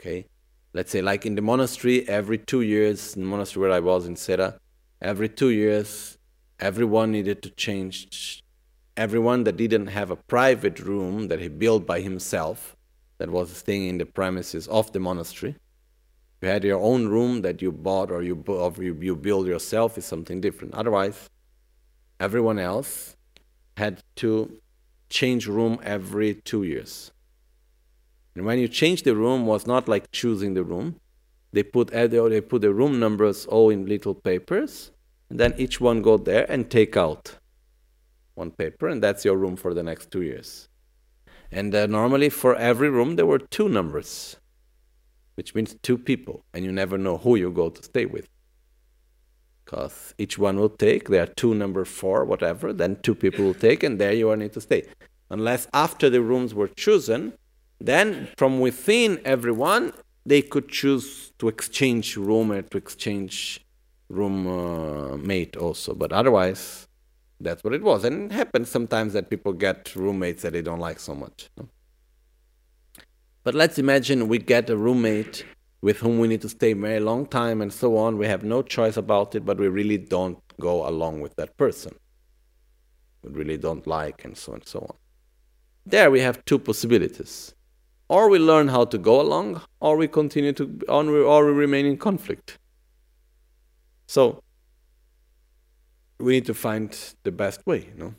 Okay? 0.00 0.26
Let's 0.72 0.90
say, 0.90 1.02
like 1.02 1.26
in 1.26 1.34
the 1.34 1.42
monastery, 1.42 2.08
every 2.08 2.38
two 2.38 2.62
years, 2.62 3.14
in 3.14 3.22
the 3.22 3.28
monastery 3.28 3.62
where 3.62 3.72
I 3.72 3.80
was 3.80 4.06
in 4.06 4.16
Sera, 4.16 4.58
every 5.00 5.28
two 5.28 5.50
years, 5.50 6.16
everyone 6.58 7.12
needed 7.12 7.42
to 7.42 7.50
change. 7.50 8.41
Everyone 8.96 9.44
that 9.44 9.56
didn't 9.56 9.86
have 9.86 10.10
a 10.10 10.16
private 10.16 10.78
room 10.78 11.28
that 11.28 11.40
he 11.40 11.48
built 11.48 11.86
by 11.86 12.00
himself, 12.00 12.76
that 13.18 13.30
was 13.30 13.56
staying 13.56 13.88
in 13.88 13.98
the 13.98 14.04
premises 14.04 14.66
of 14.66 14.92
the 14.92 14.98
monastery, 14.98 15.54
you 16.40 16.48
had 16.48 16.64
your 16.64 16.80
own 16.80 17.06
room 17.06 17.42
that 17.42 17.62
you 17.62 17.70
bought 17.70 18.10
or 18.10 18.22
you, 18.22 18.42
or 18.48 18.72
you, 18.78 18.98
you 19.00 19.14
build 19.14 19.46
yourself 19.46 19.96
is 19.96 20.04
something 20.04 20.40
different. 20.40 20.74
Otherwise, 20.74 21.30
everyone 22.18 22.58
else 22.58 23.16
had 23.76 24.02
to 24.16 24.60
change 25.08 25.46
room 25.46 25.78
every 25.84 26.34
two 26.34 26.64
years. 26.64 27.12
And 28.34 28.44
when 28.44 28.58
you 28.58 28.66
change 28.66 29.04
the 29.04 29.14
room, 29.14 29.46
was 29.46 29.68
not 29.68 29.86
like 29.86 30.10
choosing 30.10 30.54
the 30.54 30.64
room. 30.64 30.96
They 31.52 31.62
put 31.62 31.88
they 31.92 32.40
put 32.40 32.62
the 32.62 32.74
room 32.74 32.98
numbers 32.98 33.46
all 33.46 33.70
in 33.70 33.86
little 33.86 34.14
papers, 34.14 34.90
and 35.30 35.38
then 35.38 35.54
each 35.58 35.80
one 35.80 36.02
go 36.02 36.16
there 36.16 36.50
and 36.50 36.68
take 36.68 36.96
out 36.96 37.38
one 38.34 38.50
paper, 38.50 38.88
and 38.88 39.02
that's 39.02 39.24
your 39.24 39.36
room 39.36 39.56
for 39.56 39.74
the 39.74 39.82
next 39.82 40.10
two 40.10 40.22
years. 40.22 40.68
And 41.50 41.74
uh, 41.74 41.86
normally, 41.86 42.30
for 42.30 42.56
every 42.56 42.88
room, 42.88 43.16
there 43.16 43.26
were 43.26 43.38
two 43.38 43.68
numbers 43.68 44.36
which 45.34 45.54
means 45.54 45.76
two 45.82 45.98
people, 45.98 46.44
and 46.52 46.64
you 46.64 46.72
never 46.72 46.98
know 46.98 47.18
who 47.18 47.36
you 47.36 47.50
go 47.50 47.70
to 47.70 47.82
stay 47.82 48.06
with. 48.06 48.28
Because 49.64 50.14
each 50.18 50.38
one 50.38 50.58
will 50.58 50.68
take, 50.68 51.08
there 51.08 51.22
are 51.22 51.34
two 51.34 51.54
number 51.54 51.84
four, 51.84 52.24
whatever, 52.24 52.72
then 52.72 52.96
two 53.02 53.14
people 53.14 53.44
will 53.44 53.54
take, 53.54 53.82
and 53.82 53.98
there 53.98 54.12
you 54.12 54.28
are 54.30 54.36
need 54.36 54.52
to 54.52 54.60
stay. 54.60 54.86
Unless 55.30 55.68
after 55.72 56.10
the 56.10 56.20
rooms 56.20 56.52
were 56.54 56.68
chosen, 56.68 57.32
then 57.80 58.28
from 58.36 58.60
within 58.60 59.20
everyone, 59.24 59.92
they 60.26 60.42
could 60.42 60.68
choose 60.68 61.32
to 61.38 61.48
exchange 61.48 62.16
roommate, 62.16 62.70
to 62.70 62.78
exchange 62.78 63.64
room 64.08 64.46
uh, 64.46 65.16
mate 65.16 65.56
also. 65.56 65.94
But 65.94 66.12
otherwise, 66.12 66.86
that's 67.42 67.62
what 67.64 67.74
it 67.74 67.82
was. 67.82 68.04
And 68.04 68.30
it 68.30 68.34
happens 68.34 68.68
sometimes 68.68 69.12
that 69.12 69.30
people 69.30 69.52
get 69.52 69.94
roommates 69.94 70.42
that 70.42 70.52
they 70.52 70.62
don't 70.62 70.78
like 70.78 71.00
so 71.00 71.14
much. 71.14 71.50
But 73.44 73.54
let's 73.54 73.78
imagine 73.78 74.28
we 74.28 74.38
get 74.38 74.70
a 74.70 74.76
roommate 74.76 75.44
with 75.80 75.98
whom 75.98 76.18
we 76.20 76.28
need 76.28 76.40
to 76.42 76.48
stay 76.48 76.70
a 76.70 76.76
very 76.76 77.00
long 77.00 77.26
time 77.26 77.60
and 77.60 77.72
so 77.72 77.96
on. 77.96 78.16
We 78.16 78.26
have 78.26 78.44
no 78.44 78.62
choice 78.62 78.96
about 78.96 79.34
it, 79.34 79.44
but 79.44 79.58
we 79.58 79.68
really 79.68 79.98
don't 79.98 80.38
go 80.60 80.88
along 80.88 81.20
with 81.20 81.34
that 81.36 81.56
person. 81.56 81.94
We 83.24 83.32
really 83.32 83.58
don't 83.58 83.86
like, 83.86 84.24
and 84.24 84.36
so 84.36 84.52
on 84.52 84.58
and 84.60 84.68
so 84.68 84.78
on. 84.80 84.96
There 85.84 86.10
we 86.10 86.20
have 86.20 86.44
two 86.44 86.58
possibilities. 86.58 87.54
Or 88.08 88.28
we 88.28 88.38
learn 88.38 88.68
how 88.68 88.84
to 88.84 88.98
go 88.98 89.20
along, 89.20 89.60
or 89.80 89.96
we 89.96 90.06
continue 90.06 90.52
to, 90.52 90.78
or 90.88 91.04
we 91.46 91.52
remain 91.52 91.86
in 91.86 91.96
conflict. 91.96 92.58
So, 94.06 94.42
we 96.22 96.32
need 96.34 96.46
to 96.46 96.54
find 96.54 96.96
the 97.24 97.32
best 97.32 97.66
way, 97.66 97.88
you 97.90 97.94
know? 97.96 98.14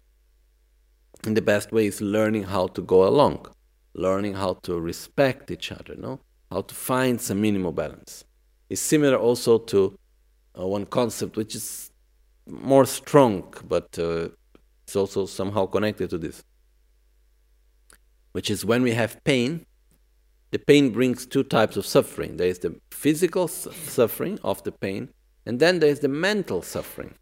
And 1.26 1.38
the 1.38 1.42
best 1.42 1.72
way 1.72 1.88
is 1.88 2.02
learning 2.02 2.44
how 2.44 2.68
to 2.68 2.82
go 2.82 3.08
along, 3.08 3.48
learning 3.94 4.34
how 4.34 4.56
to 4.64 4.80
respect 4.80 5.50
each 5.52 5.72
other, 5.72 5.96
no? 5.96 6.20
how 6.54 6.62
to 6.62 6.76
find 6.76 7.20
some 7.20 7.42
minimal 7.42 7.72
balance. 7.72 8.24
It's 8.70 8.82
similar 8.82 9.18
also 9.18 9.58
to 9.58 9.98
uh, 10.58 10.68
one 10.68 10.86
concept 10.86 11.36
which 11.36 11.56
is 11.56 11.92
more 12.46 12.86
strong, 12.86 13.54
but 13.68 13.98
uh, 13.98 14.30
it's 14.84 14.96
also 14.96 15.26
somehow 15.26 15.66
connected 15.66 16.10
to 16.12 16.18
this, 16.18 16.44
which 18.34 18.50
is 18.52 18.64
when 18.64 18.84
we 18.84 18.92
have 18.92 19.24
pain, 19.24 19.66
the 20.52 20.60
pain 20.60 20.92
brings 20.92 21.26
two 21.26 21.44
types 21.44 21.76
of 21.78 21.86
suffering. 21.86 22.38
There 22.38 22.48
is 22.48 22.60
the 22.60 22.80
physical 22.92 23.48
suffering 23.48 24.40
of 24.44 24.62
the 24.64 24.72
pain, 24.72 25.10
and 25.48 25.60
then 25.60 25.80
there 25.80 25.90
is 25.90 26.02
the 26.02 26.08
mental 26.08 26.62
suffering, 26.62 27.16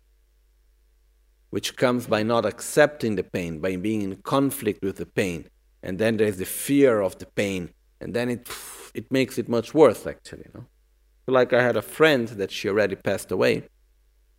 which 1.52 1.76
comes 1.76 2.08
by 2.08 2.24
not 2.24 2.46
accepting 2.46 3.16
the 3.16 3.24
pain, 3.24 3.60
by 3.60 3.76
being 3.76 4.02
in 4.02 4.16
conflict 4.24 4.84
with 4.84 4.98
the 4.98 5.06
pain. 5.06 5.46
And 5.84 6.00
then 6.00 6.18
there 6.18 6.28
is 6.28 6.38
the 6.38 6.46
fear 6.46 7.02
of 7.02 7.20
the 7.20 7.26
pain, 7.28 7.70
and 8.00 8.14
then 8.14 8.30
it 8.30 8.50
it 8.94 9.12
makes 9.12 9.38
it 9.38 9.48
much 9.48 9.74
worse 9.74 10.08
actually. 10.08 10.48
Know? 10.54 10.66
Like 11.28 11.54
I 11.54 11.62
had 11.62 11.78
a 11.78 11.82
friend 11.82 12.28
that 12.28 12.52
she 12.52 12.68
already 12.68 12.96
passed 12.96 13.32
away. 13.32 13.68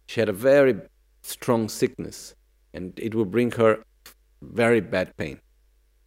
She 0.06 0.20
had 0.20 0.28
a 0.28 0.44
very 0.52 0.74
strong 1.22 1.68
sickness, 1.68 2.34
and 2.74 2.98
it 2.98 3.14
would 3.14 3.30
bring 3.30 3.52
her 3.52 3.84
very 4.40 4.80
bad 4.80 5.16
pain. 5.16 5.40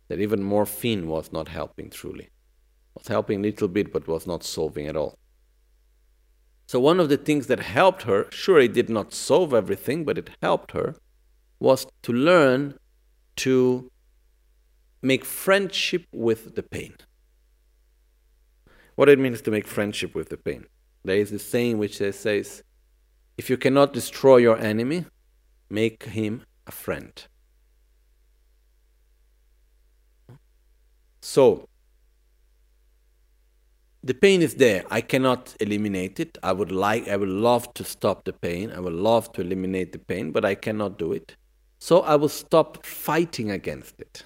That 0.08 0.20
even 0.20 0.44
morphine 0.44 1.08
was 1.08 1.32
not 1.32 1.48
helping 1.48 1.90
truly. 1.90 2.30
Was 2.96 3.08
helping 3.08 3.40
a 3.40 3.44
little 3.44 3.68
bit, 3.68 3.92
but 3.92 4.08
was 4.08 4.28
not 4.28 4.44
solving 4.44 4.88
at 4.88 4.96
all. 4.96 5.18
So 6.68 6.80
one 6.80 7.00
of 7.00 7.10
the 7.10 7.18
things 7.18 7.48
that 7.48 7.60
helped 7.60 8.04
her, 8.04 8.28
sure 8.32 8.60
it 8.60 8.74
did 8.74 8.90
not 8.90 9.14
solve 9.14 9.54
everything, 9.54 10.04
but 10.04 10.18
it 10.18 10.30
helped 10.42 10.72
her, 10.72 10.96
was 11.60 11.86
to 12.04 12.12
learn 12.12 12.78
to 13.38 13.92
make 15.02 15.24
friendship 15.24 16.06
with 16.12 16.56
the 16.56 16.64
pain 16.64 16.96
what 18.96 19.10
it 19.10 19.20
means 19.20 19.42
to 19.42 19.52
make 19.52 19.68
friendship 19.68 20.16
with 20.16 20.30
the 20.30 20.38
pain. 20.38 20.66
There 21.04 21.18
is 21.18 21.32
a 21.32 21.40
saying 21.40 21.78
which 21.78 21.98
says, 21.98 22.64
if 23.38 23.50
you 23.50 23.58
cannot 23.58 23.94
destroy 23.94 24.38
your 24.38 24.58
enemy, 24.58 25.06
make 25.70 26.04
him 26.04 26.44
a 26.66 26.72
friend. 26.72 27.12
So, 31.22 31.68
the 34.06 34.14
pain 34.14 34.44
is 34.44 34.56
there. 34.56 34.84
I 34.92 35.02
cannot 35.02 35.56
eliminate 35.60 36.20
it. 36.20 36.38
I 36.44 36.54
would 36.54 36.72
like, 36.72 37.08
I 37.08 37.18
would 37.18 37.28
love 37.28 37.74
to 37.74 37.84
stop 37.84 38.24
the 38.24 38.34
pain. 38.34 38.72
I 38.72 38.80
would 38.80 38.94
love 38.94 39.34
to 39.34 39.42
eliminate 39.42 39.92
the 39.94 40.00
pain, 40.00 40.32
but 40.32 40.46
I 40.46 40.54
cannot 40.54 41.00
do 41.00 41.12
it. 41.12 41.36
So 41.80 42.02
I 42.02 42.16
will 42.16 42.30
stop 42.30 42.86
fighting 42.86 43.50
against 43.50 44.00
it. 44.00 44.24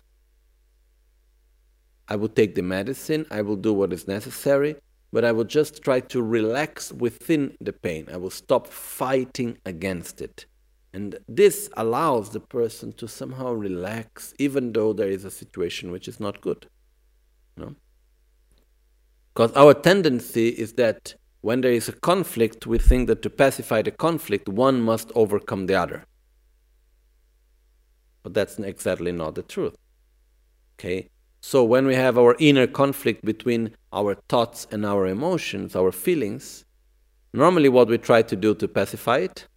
I 2.10 2.18
will 2.18 2.28
take 2.28 2.56
the 2.56 2.62
medicine, 2.62 3.26
I 3.32 3.42
will 3.42 3.56
do 3.56 3.72
what 3.72 3.94
is 3.94 4.08
necessary, 4.08 4.76
but 5.13 5.24
I 5.24 5.32
will 5.32 5.44
just 5.46 5.82
try 5.82 6.00
to 6.02 6.22
relax 6.22 6.92
within 6.92 7.56
the 7.62 7.72
pain. 7.72 8.08
I 8.12 8.18
will 8.18 8.32
stop 8.32 8.68
fighting 8.68 9.60
against 9.65 10.20
it. 10.20 10.46
And 10.92 11.20
this 11.28 11.70
allows 11.78 12.32
the 12.32 12.39
person 12.39 12.92
to 12.94 13.08
somehow 13.08 13.54
relax, 13.54 14.34
even 14.39 14.74
though 14.74 14.92
there 14.92 15.08
is 15.08 15.24
a 15.24 15.32
situation 15.32 15.92
which 15.92 16.08
is 16.08 16.20
not 16.20 16.42
good. 16.42 16.68
No? 17.56 17.76
Because 19.34 19.52
our 19.54 19.74
tendency 19.74 20.50
is 20.50 20.74
that 20.74 21.15
when 21.42 21.62
there 21.62 21.72
is 21.72 21.88
a 21.88 21.94
conflict, 21.94 22.68
we 22.68 22.78
think 22.78 23.08
that 23.08 23.22
to 23.22 23.30
pacify 23.30 23.82
the 23.82 23.92
conflict, 23.92 24.50
one 24.50 24.82
must 24.82 25.12
overcome 25.15 25.68
the 25.68 25.76
other. 25.76 26.06
But 28.24 28.34
that's 28.34 28.60
exactly 28.60 29.12
not 29.12 29.36
the 29.36 29.44
truth. 29.44 29.76
Okay? 30.78 31.10
So 31.42 31.63
when 31.63 31.86
we 31.86 31.96
have 31.96 32.18
our 32.18 32.36
inner 32.39 32.68
conflict 32.68 33.24
between 33.24 33.76
our 33.94 34.15
thoughts 34.28 34.68
and 34.72 34.86
our 34.86 35.08
emotions, 35.08 35.76
our 35.76 35.92
feelings, 35.92 36.65
normally 37.34 37.70
what 37.70 37.88
we 37.88 37.98
try 37.98 38.22
to 38.24 38.36
do 38.36 38.54
to 38.56 38.68
pacify 38.68 39.20
it, 39.20 39.48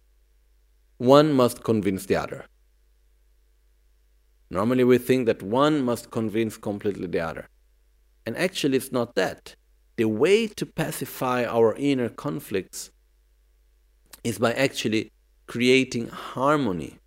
one 0.97 1.33
must 1.33 1.63
convince 1.63 2.05
the 2.05 2.15
other. 2.15 2.45
Normally 4.49 4.85
we 4.85 4.97
think 4.97 5.25
that 5.25 5.43
one 5.43 5.83
must 5.83 6.11
convince 6.11 6.55
completely 6.57 7.07
the 7.07 7.19
other. 7.19 7.49
And 8.25 8.37
actually 8.37 8.77
it's 8.77 8.91
not 8.91 9.15
that. 9.15 9.55
The 9.95 10.05
way 10.05 10.47
to 10.47 10.65
pacify 10.65 11.45
our 11.45 11.75
inner 11.75 12.09
conflicts 12.09 12.91
is 14.23 14.39
by 14.39 14.53
actually 14.53 15.11
creating 15.45 16.07
harmony, 16.07 16.97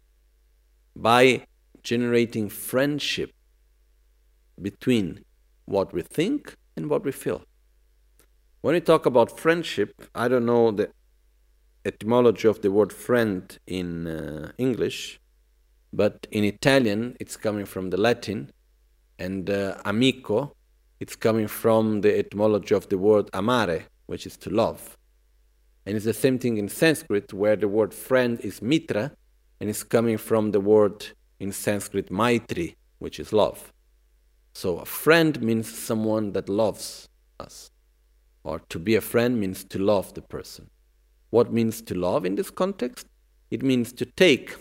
by 0.95 1.47
generating 1.83 2.49
friendship, 2.49 3.33
between 4.61 5.25
what 5.65 5.93
we 5.93 6.03
think 6.03 6.55
and 6.77 6.89
what 6.89 7.05
we 7.05 7.13
feel. 7.13 7.43
When 8.61 8.75
we 8.75 8.81
talk 8.81 9.07
about 9.07 9.39
friendship, 9.39 10.09
I 10.15 10.29
don't 10.29 10.47
know 10.47 10.71
the 10.71 10.91
etymology 11.85 12.49
of 12.49 12.63
the 12.63 12.71
word 12.71 12.93
friend 12.93 13.59
in 13.67 14.07
uh, 14.07 14.53
English, 14.59 15.21
but 15.93 16.27
in 16.31 16.45
Italian 16.45 17.17
it's 17.21 17.37
coming 17.37 17.65
from 17.65 17.91
the 17.91 17.97
Latin, 17.97 18.51
and 19.19 19.49
uh, 19.49 19.77
amico 19.85 20.55
it's 21.01 21.17
coming 21.17 21.49
from 21.49 22.01
the 22.01 22.19
etymology 22.19 22.75
of 22.75 22.89
the 22.89 22.99
word 22.99 23.29
amare, 23.33 23.85
which 24.07 24.27
is 24.27 24.37
to 24.39 24.51
love. 24.51 24.97
And 25.85 25.97
it's 25.97 26.05
the 26.05 26.15
same 26.15 26.39
thing 26.39 26.57
in 26.57 26.69
Sanskrit, 26.69 27.33
where 27.33 27.57
the 27.57 27.69
word 27.69 27.95
friend 27.95 28.41
is 28.41 28.61
mitra, 28.63 29.13
and 29.61 29.71
it's 29.71 29.83
coming 29.83 30.19
from 30.19 30.51
the 30.51 30.61
word 30.61 31.07
in 31.39 31.53
Sanskrit 31.53 32.11
maitri, 32.11 32.77
which 32.99 33.21
is 33.21 33.33
love. 33.33 33.73
So 34.55 34.79
a 34.79 34.87
friend 34.87 35.41
means 35.43 35.71
someone 35.71 36.33
that 36.33 36.49
loves 36.49 37.09
us. 37.39 37.71
Or 38.43 38.61
to 38.71 38.79
be 38.79 38.95
a 38.95 39.01
friend 39.01 39.39
means 39.39 39.65
to 39.65 39.79
love 39.79 40.15
the 40.15 40.23
person. 40.23 40.71
What 41.31 41.53
means 41.53 41.83
to 41.83 41.95
love 41.95 42.25
in 42.25 42.37
this 42.37 42.51
context? 42.51 43.07
It 43.51 43.63
means 43.63 43.93
to 43.95 44.07
take 44.07 44.57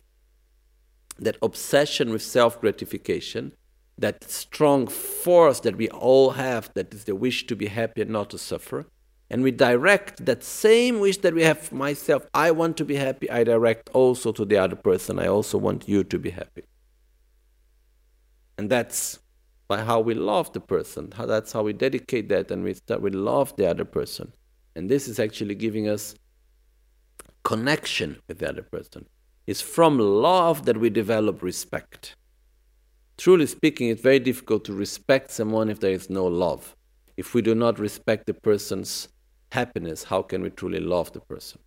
that 1.17 1.37
obsession 1.41 2.11
with 2.11 2.21
self 2.21 2.59
gratification, 2.59 3.53
that 3.97 4.29
strong 4.29 4.87
force 4.87 5.61
that 5.61 5.77
we 5.77 5.89
all 5.89 6.31
have, 6.31 6.69
that 6.73 6.93
is 6.93 7.05
the 7.05 7.15
wish 7.15 7.47
to 7.47 7.55
be 7.55 7.67
happy 7.67 8.01
and 8.01 8.11
not 8.11 8.29
to 8.31 8.37
suffer, 8.37 8.85
and 9.29 9.41
we 9.41 9.51
direct 9.51 10.25
that 10.25 10.43
same 10.43 10.99
wish 10.99 11.17
that 11.17 11.33
we 11.33 11.43
have 11.43 11.71
myself, 11.71 12.27
I 12.33 12.51
want 12.51 12.77
to 12.77 12.85
be 12.85 12.95
happy, 12.95 13.29
I 13.31 13.43
direct 13.43 13.89
also 13.93 14.31
to 14.33 14.45
the 14.45 14.57
other 14.57 14.75
person, 14.75 15.19
I 15.19 15.27
also 15.27 15.57
want 15.57 15.87
you 15.87 16.03
to 16.03 16.19
be 16.19 16.29
happy. 16.29 16.63
And 18.57 18.69
that's 18.69 19.19
by 19.67 19.83
how 19.83 19.99
we 19.99 20.13
love 20.13 20.53
the 20.53 20.59
person. 20.59 21.11
How, 21.11 21.25
that's 21.25 21.51
how 21.51 21.63
we 21.63 21.73
dedicate 21.73 22.29
that 22.29 22.51
and 22.51 22.63
we 22.63 22.73
start 22.75 23.01
we 23.01 23.09
love 23.09 23.55
the 23.55 23.67
other 23.67 23.85
person. 23.85 24.31
And 24.75 24.89
this 24.89 25.07
is 25.07 25.19
actually 25.19 25.55
giving 25.55 25.87
us 25.87 26.15
connection 27.43 28.21
with 28.27 28.39
the 28.39 28.49
other 28.49 28.61
person. 28.61 29.05
It's 29.47 29.61
from 29.61 29.99
love 29.99 30.65
that 30.65 30.77
we 30.77 30.89
develop 30.89 31.41
respect. 31.41 32.15
Truly 33.17 33.47
speaking, 33.47 33.89
it's 33.89 34.01
very 34.01 34.19
difficult 34.19 34.65
to 34.65 34.73
respect 34.73 35.31
someone 35.31 35.69
if 35.69 35.79
there 35.79 35.91
is 35.91 36.09
no 36.09 36.25
love. 36.25 36.75
If 37.17 37.33
we 37.33 37.41
do 37.41 37.55
not 37.55 37.79
respect 37.79 38.25
the 38.25 38.33
person's 38.33 39.07
happiness, 39.51 40.03
how 40.03 40.21
can 40.21 40.41
we 40.41 40.49
truly 40.49 40.79
love 40.79 41.13
the 41.13 41.21
person? 41.21 41.59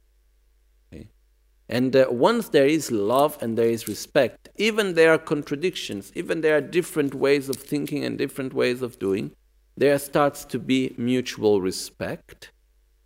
And 1.69 1.95
uh, 1.95 2.07
once 2.09 2.49
there 2.49 2.67
is 2.67 2.91
love 2.91 3.37
and 3.43 3.59
there 3.59 3.69
is 3.69 3.89
respect, 3.89 4.49
even 4.57 4.95
there 4.95 5.13
are 5.13 5.19
contradictions, 5.19 6.11
even 6.15 6.41
there 6.41 6.57
are 6.57 6.63
different 6.63 7.15
ways 7.15 7.49
of 7.49 7.57
thinking 7.57 8.05
and 8.05 8.17
different 8.17 8.55
ways 8.55 8.81
of 8.81 8.99
doing, 8.99 9.33
there 9.77 9.99
starts 9.99 10.45
to 10.47 10.59
be 10.59 10.95
mutual 10.97 11.61
respect 11.61 12.53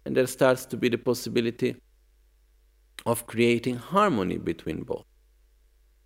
and 0.05 0.17
there 0.17 0.29
starts 0.29 0.65
to 0.67 0.77
be 0.77 0.89
the 0.89 0.99
possibility 0.99 1.75
of 3.05 3.27
creating 3.27 3.77
harmony 3.77 4.39
between 4.39 4.85
both. 4.85 5.07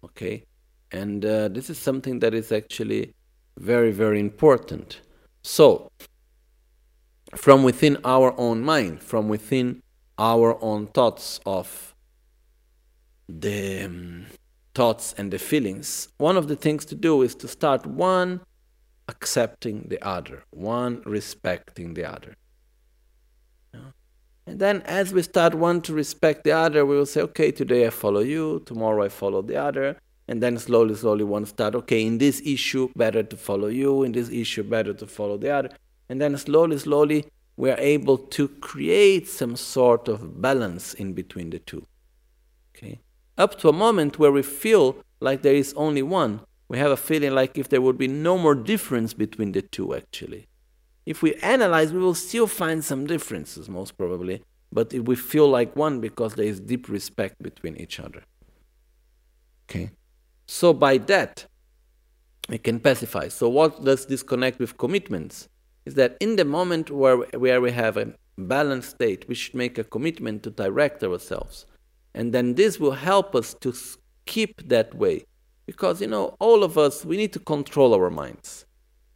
Okay? 0.03 0.44
And 0.92 1.25
uh, 1.25 1.49
this 1.49 1.68
is 1.70 1.79
something 1.79 2.20
that 2.20 2.35
is 2.35 2.53
actually 2.53 3.14
very, 3.59 3.90
very 3.90 4.20
important. 4.20 5.01
So, 5.42 5.90
from 7.35 7.62
within 7.62 7.99
our 8.05 8.35
own 8.38 8.62
mind, 8.62 9.03
from 9.03 9.29
within 9.29 9.83
our 10.18 10.62
own 10.62 10.87
thoughts 10.87 11.40
of 11.44 11.94
the 13.29 13.83
um, 13.85 14.27
thoughts 14.75 15.14
and 15.18 15.33
the 15.33 15.38
feelings, 15.38 16.09
one 16.18 16.37
of 16.37 16.49
the 16.49 16.57
things 16.57 16.85
to 16.87 16.94
do 16.94 17.22
is 17.22 17.35
to 17.37 17.49
start 17.49 17.87
one 17.87 18.40
accepting 19.09 19.87
the 19.88 20.01
other, 20.07 20.44
one 20.51 21.03
respecting 21.05 21.94
the 21.94 22.05
other. 22.05 22.37
And 24.49 24.61
then, 24.61 24.83
as 24.83 25.12
we 25.12 25.22
start 25.22 25.55
one 25.57 25.81
to 25.83 25.92
respect 25.92 26.44
the 26.44 26.53
other, 26.53 26.87
we 26.87 26.96
will 26.96 27.07
say, 27.07 27.20
okay, 27.22 27.51
today 27.51 27.87
I 27.87 27.90
follow 27.90 28.20
you, 28.20 28.62
tomorrow 28.64 29.05
I 29.05 29.09
follow 29.09 29.42
the 29.42 29.57
other. 29.57 29.96
And 30.29 30.43
then 30.43 30.59
slowly, 30.59 30.95
slowly, 30.95 31.25
one 31.25 31.47
start, 31.47 31.75
okay, 31.77 32.05
in 32.05 32.19
this 32.19 32.43
issue, 32.45 32.91
better 32.97 33.23
to 33.23 33.37
follow 33.37 33.69
you, 33.69 34.03
in 34.03 34.12
this 34.12 34.29
issue, 34.29 34.65
better 34.65 34.93
to 34.93 35.07
follow 35.07 35.37
the 35.37 35.51
other. 35.51 35.71
And 36.09 36.21
then 36.21 36.37
slowly, 36.37 36.79
slowly, 36.79 37.27
we 37.57 37.71
are 37.71 37.79
able 37.79 38.19
to 38.19 38.49
create 38.49 39.29
some 39.29 39.57
sort 39.57 40.09
of 40.09 40.41
balance 40.43 40.95
in 40.95 41.12
between 41.12 41.51
the 41.51 41.59
two. 41.61 41.87
Okay? 42.75 43.01
Up 43.39 43.59
to 43.61 43.69
a 43.69 43.73
moment 43.73 44.19
where 44.19 44.33
we 44.33 44.43
feel 44.43 44.97
like 45.21 45.43
there 45.43 45.55
is 45.55 45.73
only 45.75 46.03
one, 46.03 46.41
we 46.69 46.79
have 46.79 46.91
a 46.91 46.97
feeling 46.97 47.33
like 47.33 47.57
if 47.57 47.69
there 47.69 47.81
would 47.81 47.97
be 47.97 48.09
no 48.09 48.37
more 48.37 48.55
difference 48.55 49.15
between 49.15 49.53
the 49.53 49.62
two, 49.62 49.95
actually. 49.95 50.47
If 51.07 51.23
we 51.23 51.35
analyze, 51.37 51.93
we 51.93 52.01
will 52.01 52.17
still 52.17 52.49
find 52.49 52.85
some 52.85 53.07
differences, 53.07 53.69
most 53.69 53.97
probably, 53.97 54.43
but 54.73 54.93
we 54.93 55.15
feel 55.15 55.49
like 55.49 55.77
one 55.77 56.01
because 56.01 56.35
there 56.35 56.45
is 56.45 56.59
deep 56.59 56.89
respect 56.89 57.41
between 57.41 57.77
each 57.77 58.01
other. 58.01 58.25
Okay? 59.71 59.91
So, 60.46 60.72
by 60.72 60.98
that, 60.98 61.46
we 62.48 62.59
can 62.59 62.80
pacify. 62.80 63.28
So, 63.28 63.48
what 63.48 63.85
does 63.85 64.06
this 64.06 64.22
connect 64.22 64.59
with 64.59 64.78
commitments? 64.78 65.48
Is 65.85 65.94
that 65.94 66.16
in 66.20 66.37
the 66.37 66.44
moment 66.44 66.90
where, 66.90 67.16
where 67.16 67.61
we 67.61 67.72
have 67.72 67.96
a 67.96 68.14
balanced 68.38 68.90
state, 68.90 69.26
we 69.28 69.35
should 69.35 69.54
make 69.54 69.78
a 69.78 69.85
commitment 69.85 70.42
to 70.44 70.50
direct 70.50 71.02
ourselves. 71.02 71.66
And 72.14 72.32
then 72.32 72.54
this 72.54 72.80
will 72.80 72.92
help 72.92 73.35
us 73.35 73.54
to 73.61 73.74
keep 74.24 74.68
that 74.68 74.94
way. 74.94 75.24
Because, 75.66 76.00
you 76.00 76.06
know, 76.06 76.37
all 76.38 76.62
of 76.62 76.78
us, 76.78 77.04
we 77.04 77.16
need 77.16 77.32
to 77.32 77.40
control 77.40 77.94
our 77.94 78.11
minds. 78.11 78.66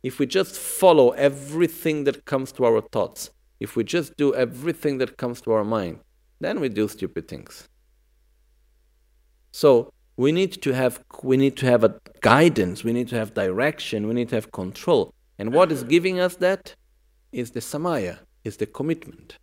If 0.03 0.19
we 0.19 0.27
just 0.27 0.57
follow 0.57 1.11
everything 1.11 2.05
that 2.05 2.25
comes 2.25 2.53
to 2.53 2.65
our 2.65 2.81
thoughts, 2.81 3.31
if 3.61 3.77
we 3.77 3.85
just 3.85 4.17
do 4.17 4.35
everything 4.35 4.99
that 4.99 5.17
comes 5.17 5.41
to 5.43 5.53
our 5.53 5.65
mind, 5.65 6.01
then 6.41 6.59
we 6.61 6.69
do 6.69 6.89
stupid 6.89 7.29
things. 7.29 7.69
So, 9.53 9.93
we 10.21 10.33
need 10.33 10.53
to 10.61 10.71
have 10.75 11.03
we 11.23 11.39
need 11.39 11.57
to 11.57 11.65
have 11.65 11.83
a 11.83 11.93
guidance 12.21 12.85
we 12.85 12.93
need 12.93 13.09
to 13.09 13.17
have 13.17 13.33
direction 13.33 14.07
we 14.07 14.13
need 14.13 14.29
to 14.29 14.35
have 14.35 14.53
control. 14.53 15.15
And 15.39 15.55
what 15.55 15.73
is 15.73 15.83
giving 15.83 16.21
us 16.21 16.35
that 16.47 16.75
is 17.33 17.53
the 17.53 17.61
samaya 17.61 18.19
is 18.45 18.59
the 18.59 18.67
commitment 18.67 19.39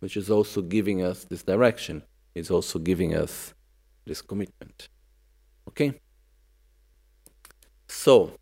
which 0.00 0.16
is 0.16 0.28
also 0.28 0.62
giving 0.62 1.00
us 1.00 1.26
this 1.26 1.44
direction 1.44 2.02
is 2.34 2.50
also 2.50 2.80
giving 2.80 3.14
us 3.14 3.54
this 4.04 4.20
commitment. 4.20 4.88
Okay? 5.68 6.00
So 7.86 8.32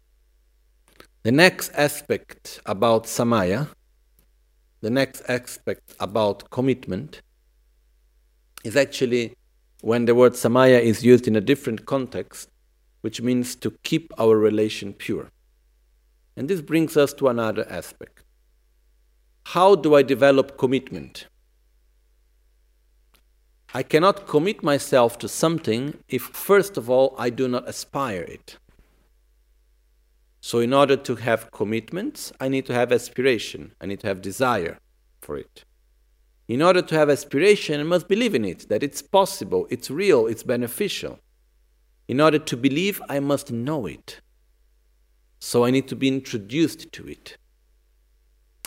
the 1.23 1.33
next 1.33 1.71
aspect 1.75 2.63
about 2.65 3.05
samaya 3.05 3.69
the 4.81 4.89
next 4.89 5.21
aspect 5.29 5.95
about 6.01 6.49
commitment 6.49 7.21
is 8.65 8.75
actually 8.75 9.35
when 9.81 10.05
the 10.05 10.15
word 10.15 10.33
samaya 10.33 10.81
is 10.81 11.05
used 11.05 11.29
in 11.29 11.37
a 11.37 11.41
different 11.41 11.87
context, 11.87 12.51
which 13.01 13.23
means 13.23 13.55
to 13.57 13.71
keep 13.83 14.13
our 14.19 14.37
relation 14.37 14.93
pure. 14.93 15.31
And 16.37 16.49
this 16.49 16.61
brings 16.61 16.97
us 16.97 17.13
to 17.15 17.29
another 17.29 17.67
aspect. 17.71 18.25
How 19.47 19.75
do 19.75 19.95
I 19.95 20.03
develop 20.03 20.59
commitment? 20.59 21.27
I 23.75 23.83
cannot 23.83 24.27
commit 24.27 24.63
myself 24.63 25.19
to 25.19 25.29
something 25.29 25.99
if, 26.09 26.23
first 26.23 26.77
of 26.77 26.89
all, 26.89 27.15
I 27.19 27.31
do 27.31 27.49
not 27.49 27.69
aspire 27.69 28.23
it. 28.23 28.57
So, 30.41 30.61
in 30.61 30.73
order 30.73 30.97
to 30.97 31.17
have 31.17 31.51
commitments, 31.51 32.33
I 32.41 32.49
need 32.49 32.65
to 32.67 32.75
have 32.75 32.93
aspiration, 32.93 33.73
I 33.81 33.87
need 33.87 34.01
to 34.01 34.07
have 34.07 34.23
desire 34.23 34.79
for 35.21 35.37
it. 35.37 35.65
In 36.49 36.63
order 36.63 36.81
to 36.81 36.95
have 36.95 37.11
aspiration, 37.11 37.79
I 37.79 37.83
must 37.83 38.09
believe 38.09 38.35
in 38.35 38.45
it, 38.45 38.69
that 38.71 38.83
it's 38.83 39.03
possible, 39.03 39.67
it's 39.69 39.91
real, 39.91 40.27
it's 40.27 40.43
beneficial. 40.43 41.19
In 42.09 42.23
order 42.23 42.39
to 42.39 42.57
believe, 42.57 43.03
I 43.09 43.21
must 43.21 43.53
know 43.53 43.85
it. 43.85 44.21
So 45.41 45.67
I 45.67 45.71
need 45.71 45.87
to 45.89 45.97
be 45.97 46.09
introduced 46.09 46.91
to 46.93 47.07
it. 47.07 47.37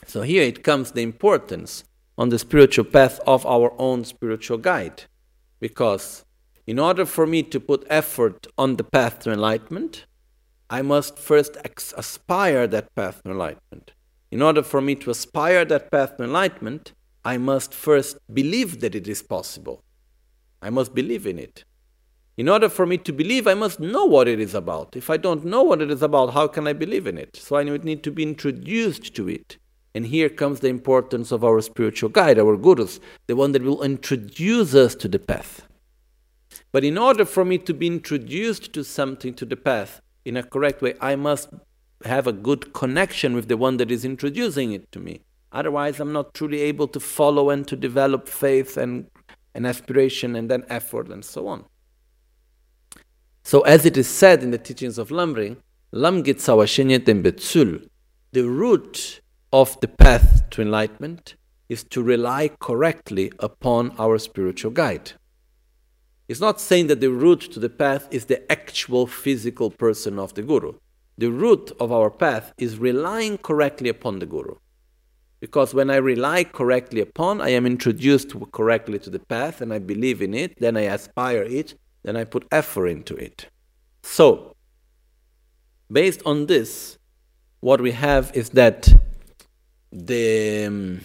So 0.05 0.21
here 0.21 0.43
it 0.43 0.63
comes 0.63 0.91
the 0.91 1.01
importance 1.01 1.83
on 2.19 2.29
the 2.29 2.37
spiritual 2.37 2.85
path 2.85 3.19
of 3.25 3.45
our 3.47 3.73
own 3.79 4.05
spiritual 4.05 4.59
guide. 4.59 5.05
Because 5.59 6.23
in 6.67 6.77
order 6.77 7.05
for 7.05 7.25
me 7.25 7.41
to 7.43 7.59
put 7.59 7.87
effort 7.89 8.45
on 8.59 8.75
the 8.75 8.83
path 8.83 9.19
to 9.19 9.31
enlightenment, 9.31 10.05
I 10.69 10.83
must 10.83 11.17
first 11.17 11.57
aspire 11.65 12.67
that 12.67 12.93
path 12.95 13.23
to 13.23 13.31
enlightenment. 13.31 13.91
In 14.29 14.41
order 14.43 14.61
for 14.61 14.81
me 14.81 14.93
to 14.95 15.09
aspire 15.09 15.65
that 15.65 15.91
path 15.91 16.17
to 16.17 16.23
enlightenment, 16.23 16.93
I 17.23 17.37
must 17.37 17.73
first 17.73 18.17
believe 18.33 18.81
that 18.81 18.95
it 18.95 19.07
is 19.07 19.21
possible. 19.21 19.83
I 20.61 20.69
must 20.69 20.95
believe 20.95 21.27
in 21.27 21.37
it. 21.37 21.63
In 22.37 22.49
order 22.49 22.69
for 22.69 22.85
me 22.85 22.97
to 22.99 23.13
believe, 23.13 23.45
I 23.45 23.53
must 23.53 23.79
know 23.79 24.05
what 24.05 24.27
it 24.27 24.39
is 24.39 24.55
about. 24.55 24.95
If 24.95 25.09
I 25.09 25.17
don't 25.17 25.45
know 25.45 25.61
what 25.61 25.81
it 25.81 25.91
is 25.91 26.01
about, 26.01 26.33
how 26.33 26.47
can 26.47 26.67
I 26.67 26.73
believe 26.73 27.05
in 27.05 27.17
it? 27.17 27.35
So 27.35 27.57
I 27.57 27.63
need 27.63 28.03
to 28.03 28.11
be 28.11 28.23
introduced 28.23 29.13
to 29.15 29.29
it. 29.29 29.57
And 29.93 30.05
here 30.05 30.29
comes 30.29 30.61
the 30.61 30.69
importance 30.69 31.31
of 31.31 31.43
our 31.43 31.61
spiritual 31.61 32.09
guide, 32.09 32.39
our 32.39 32.55
gurus, 32.55 32.99
the 33.27 33.35
one 33.35 33.51
that 33.51 33.61
will 33.61 33.83
introduce 33.83 34.73
us 34.73 34.95
to 34.95 35.07
the 35.07 35.19
path. 35.19 35.67
But 36.71 36.83
in 36.83 36.97
order 36.97 37.25
for 37.25 37.43
me 37.43 37.57
to 37.59 37.73
be 37.73 37.87
introduced 37.87 38.73
to 38.73 38.83
something, 38.83 39.33
to 39.35 39.45
the 39.45 39.57
path, 39.57 40.01
in 40.23 40.37
a 40.37 40.43
correct 40.43 40.81
way, 40.81 40.95
I 41.01 41.15
must 41.15 41.49
have 42.05 42.25
a 42.25 42.33
good 42.33 42.73
connection 42.73 43.35
with 43.35 43.47
the 43.49 43.57
one 43.57 43.77
that 43.77 43.91
is 43.91 44.05
introducing 44.05 44.71
it 44.71 44.91
to 44.93 44.99
me. 44.99 45.21
Otherwise, 45.51 45.99
I'm 45.99 46.13
not 46.13 46.33
truly 46.33 46.61
able 46.61 46.87
to 46.89 46.99
follow 46.99 47.49
and 47.49 47.67
to 47.67 47.75
develop 47.75 48.27
faith 48.27 48.77
and, 48.77 49.07
and 49.53 49.67
aspiration 49.67 50.35
and 50.35 50.49
then 50.49 50.63
effort 50.69 51.09
and 51.09 51.23
so 51.25 51.47
on. 51.47 51.65
So, 53.43 53.61
as 53.61 53.85
it 53.85 53.97
is 53.97 54.07
said 54.07 54.43
in 54.43 54.51
the 54.51 54.57
teachings 54.57 54.97
of 54.97 55.09
Lamrim, 55.09 55.57
Lam 55.91 56.23
Betsul, 56.23 57.89
the 58.31 58.47
root 58.47 59.21
of 59.51 59.77
the 59.81 59.87
path 59.87 60.49
to 60.51 60.61
enlightenment 60.61 61.35
is 61.67 61.83
to 61.85 62.01
rely 62.01 62.49
correctly 62.59 63.31
upon 63.39 63.93
our 63.97 64.17
spiritual 64.17 64.71
guide. 64.71 65.13
It's 66.29 66.39
not 66.39 66.61
saying 66.61 66.87
that 66.87 67.01
the 67.01 67.11
root 67.11 67.41
to 67.51 67.59
the 67.59 67.69
path 67.69 68.07
is 68.09 68.25
the 68.25 68.49
actual 68.49 69.05
physical 69.05 69.69
person 69.69 70.17
of 70.17 70.33
the 70.33 70.43
Guru. 70.43 70.75
The 71.17 71.29
root 71.29 71.71
of 71.77 71.91
our 71.91 72.09
path 72.09 72.53
is 72.57 72.77
relying 72.77 73.37
correctly 73.37 73.89
upon 73.89 74.19
the 74.19 74.25
Guru. 74.25 74.55
Because 75.41 75.73
when 75.73 75.89
I 75.89 75.95
rely 75.97 76.43
correctly 76.43 77.01
upon, 77.01 77.41
I 77.41 77.49
am 77.49 77.65
introduced 77.65 78.33
correctly 78.51 78.99
to 78.99 79.09
the 79.09 79.19
path 79.19 79.59
and 79.59 79.73
I 79.73 79.79
believe 79.79 80.21
in 80.21 80.33
it, 80.35 80.59
then 80.59 80.77
I 80.77 80.81
aspire 80.81 81.41
it, 81.41 81.73
then 82.03 82.15
I 82.15 82.23
put 82.23 82.47
effort 82.51 82.87
into 82.87 83.15
it. 83.15 83.47
So, 84.03 84.55
based 85.91 86.21
on 86.27 86.45
this, 86.45 86.99
what 87.59 87.81
we 87.81 87.91
have 87.91 88.31
is 88.35 88.51
that 88.51 88.87
the 89.91 90.65
um, 90.67 91.01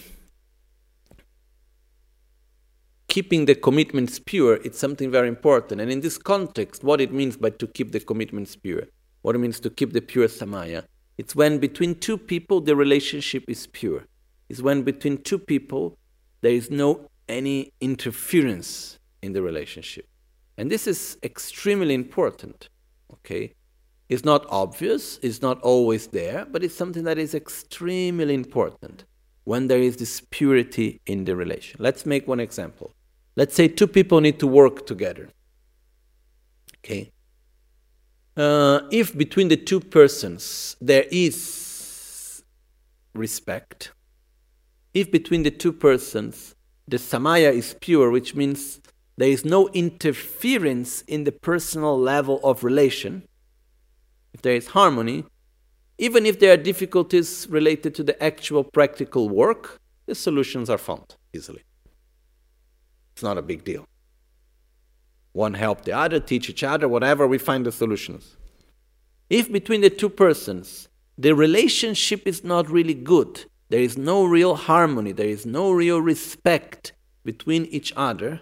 keeping 3.09 3.46
the 3.46 3.55
commitments 3.55 4.18
pure 4.18 4.61
it's 4.64 4.79
something 4.79 5.11
very 5.11 5.27
important 5.27 5.81
and 5.81 5.90
in 5.90 6.01
this 6.01 6.18
context 6.18 6.85
what 6.85 7.01
it 7.01 7.12
means 7.12 7.37
by 7.37 7.51
to 7.51 7.66
keep 7.66 7.90
the 7.90 7.99
commitments 7.99 8.55
pure 8.55 8.85
what 9.22 9.35
it 9.35 9.38
means 9.38 9.59
to 9.59 9.70
keep 9.70 9.92
the 9.92 10.01
pure 10.01 10.29
samaya 10.29 10.85
it's 11.18 11.35
when 11.35 11.59
between 11.59 11.94
two 11.94 12.16
people 12.16 12.61
the 12.61 12.77
relationship 12.77 13.42
is 13.49 13.66
pure 13.66 14.05
is 14.48 14.62
when 14.62 14.82
between 14.82 15.18
two 15.18 15.38
people 15.38 15.98
there 16.40 16.52
is 16.52 16.70
no 16.70 17.09
any 17.28 17.72
interference 17.80 18.98
in 19.22 19.32
the 19.32 19.42
relationship. 19.42 20.06
And 20.56 20.70
this 20.70 20.87
is 20.87 21.18
extremely 21.22 21.94
important. 21.94 22.68
Okay? 23.12 23.54
It's 24.09 24.24
not 24.24 24.46
obvious, 24.48 25.18
it's 25.22 25.42
not 25.42 25.61
always 25.62 26.06
there, 26.09 26.44
but 26.44 26.62
it's 26.62 26.74
something 26.74 27.04
that 27.04 27.18
is 27.18 27.35
extremely 27.35 28.35
important 28.35 29.04
when 29.44 29.66
there 29.66 29.80
is 29.80 29.96
this 29.96 30.22
purity 30.30 31.00
in 31.06 31.24
the 31.24 31.35
relation. 31.35 31.76
Let's 31.80 32.06
make 32.06 32.28
one 32.28 32.40
example. 32.40 32.92
Let's 33.35 33.54
say 33.54 33.68
two 33.68 33.87
people 33.87 34.20
need 34.20 34.38
to 34.40 34.46
work 34.46 34.87
together. 34.87 35.28
Okay? 36.78 37.11
Uh, 38.37 38.80
if 38.92 39.16
between 39.16 39.48
the 39.48 39.56
two 39.56 39.80
persons 39.80 40.76
there 40.80 41.06
is 41.11 42.44
respect, 43.14 43.92
if 44.96 45.11
between 45.11 45.42
the 45.42 45.50
two 45.50 45.74
persons 45.74 46.54
the 46.88 46.96
samaya 46.96 47.52
is 47.52 47.76
pure, 47.80 48.11
which 48.11 48.35
means 48.35 48.80
there 49.18 49.28
is 49.28 49.44
no 49.44 49.68
interference 49.74 51.02
in 51.02 51.24
the 51.24 51.32
personal 51.32 51.98
level 51.98 52.40
of 52.42 52.64
relation, 52.64 53.22
if 54.32 54.40
there 54.40 54.54
is 54.54 54.68
harmony, 54.68 55.24
even 55.98 56.24
if 56.24 56.38
there 56.38 56.54
are 56.54 56.56
difficulties 56.56 57.46
related 57.50 57.94
to 57.94 58.02
the 58.02 58.16
actual 58.22 58.64
practical 58.64 59.28
work, 59.28 59.80
the 60.06 60.14
solutions 60.14 60.70
are 60.70 60.78
found 60.78 61.16
easily. 61.35 61.62
It's 63.12 63.22
not 63.22 63.37
a 63.37 63.42
big 63.42 63.64
deal. 63.64 63.85
One 65.32 65.54
help 65.54 65.85
the 65.85 65.92
other, 65.92 66.20
teach 66.20 66.48
each 66.48 66.62
other, 66.62 66.88
whatever, 66.88 67.26
we 67.26 67.37
find 67.37 67.66
the 67.66 67.72
solutions. 67.72 68.37
If 69.28 69.52
between 69.52 69.82
the 69.82 69.90
two 69.90 70.09
persons 70.09 70.88
the 71.18 71.35
relationship 71.35 72.26
is 72.26 72.44
not 72.44 72.70
really 72.70 72.94
good, 72.94 73.44
there 73.68 73.81
is 73.81 73.96
no 73.96 74.24
real 74.24 74.55
harmony, 74.55 75.12
there 75.12 75.29
is 75.29 75.44
no 75.44 75.72
real 75.72 76.00
respect 76.00 76.92
between 77.24 77.64
each 77.66 77.92
other, 77.96 78.40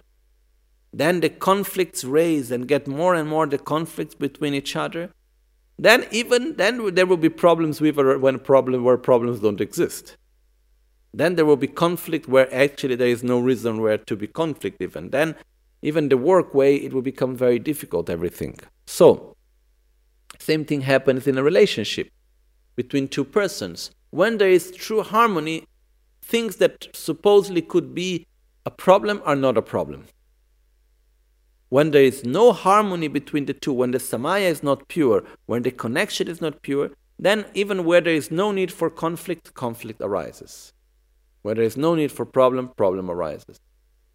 then 0.93 1.21
the 1.21 1.29
conflicts 1.29 2.05
raise 2.05 2.51
and 2.51 2.69
get 2.69 2.87
more 2.87 3.15
and 3.15 3.29
more 3.29 3.47
the 3.47 3.59
conflicts 3.59 4.15
between 4.15 4.55
each 4.55 4.77
other, 4.77 5.11
then 5.79 6.07
even 6.11 6.57
then 6.57 6.95
there 6.95 7.07
will 7.07 7.17
be 7.17 7.29
problems 7.29 7.81
with 7.81 7.97
when 7.97 8.39
problem 8.39 8.85
where 8.85 8.97
problems 8.97 9.41
don't 9.41 9.61
exist. 9.61 10.17
Then 11.13 11.37
there 11.37 11.47
will 11.47 11.57
be 11.57 11.69
conflict 11.69 12.29
where 12.29 12.53
actually 12.55 12.97
there 12.97 13.09
is 13.09 13.23
no 13.23 13.41
reason 13.41 13.81
where 13.81 13.99
to 13.99 14.17
be 14.17 14.27
conflict 14.27 14.81
even. 14.81 15.11
Then 15.11 15.35
even 15.83 16.09
the 16.09 16.17
work 16.17 16.55
way 16.55 16.77
it 16.77 16.93
will 16.93 17.03
become 17.03 17.37
very 17.37 17.59
difficult 17.59 18.11
everything. 18.11 18.59
So 18.87 19.37
same 20.39 20.65
thing 20.65 20.83
happens 20.83 21.27
in 21.27 21.39
a 21.39 21.43
relationship 21.43 22.09
between 22.77 23.09
two 23.09 23.25
persons. 23.25 23.91
When 24.15 24.39
there 24.39 24.49
is 24.49 24.71
true 24.71 25.03
harmony, 25.03 25.67
things 26.23 26.55
that 26.59 26.87
supposedly 26.93 27.63
could 27.63 27.97
be 27.97 28.29
a 28.65 28.71
problem 28.71 29.21
are 29.25 29.35
not 29.35 29.59
a 29.59 29.63
problem. 29.63 30.05
When 31.69 31.91
there 31.91 32.05
is 32.05 32.25
no 32.25 32.53
harmony 32.53 33.09
between 33.09 33.47
the 33.47 33.55
two, 33.55 33.73
when 33.73 33.91
the 33.91 33.99
samaya 33.99 34.49
is 34.49 34.63
not 34.63 34.87
pure, 34.87 35.25
when 35.47 35.63
the 35.63 35.73
connection 35.73 36.29
is 36.29 36.41
not 36.41 36.63
pure, 36.63 36.93
then 37.19 37.45
even 37.55 37.85
where 37.85 38.01
there 38.01 38.15
is 38.15 38.31
no 38.31 38.53
need 38.53 38.71
for 38.71 38.89
conflict, 38.89 39.53
conflict 39.55 40.01
arises. 40.01 40.73
Where 41.43 41.57
there 41.57 41.65
is 41.65 41.77
no 41.77 41.97
need 41.97 42.13
for 42.13 42.25
problem, 42.25 42.69
problem 42.77 43.11
arises. 43.11 43.59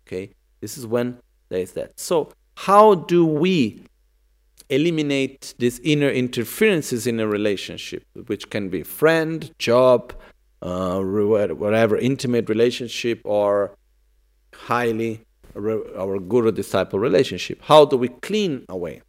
Okay? 0.07 0.31
This 0.61 0.77
is 0.77 0.87
when 0.87 1.19
there 1.49 1.59
is 1.59 1.73
that. 1.73 1.99
So, 1.99 2.31
how 2.55 2.95
do 2.95 3.25
we 3.25 3.83
eliminate 4.69 5.53
these 5.57 5.79
inner 5.79 6.09
interferences 6.09 7.07
in 7.07 7.19
a 7.19 7.27
relationship, 7.27 8.03
which 8.27 8.49
can 8.49 8.69
be 8.69 8.83
friend, 8.83 9.51
job, 9.57 10.13
uh, 10.61 10.99
whatever, 11.01 11.97
intimate 11.97 12.49
relationship, 12.49 13.21
or 13.23 13.75
highly 14.53 15.21
our 15.55 16.19
guru 16.19 16.51
disciple 16.51 16.99
relationship. 16.99 17.59
How 17.63 17.85
do 17.85 17.97
we 17.97 18.09
clean 18.09 18.65
away 18.69 19.01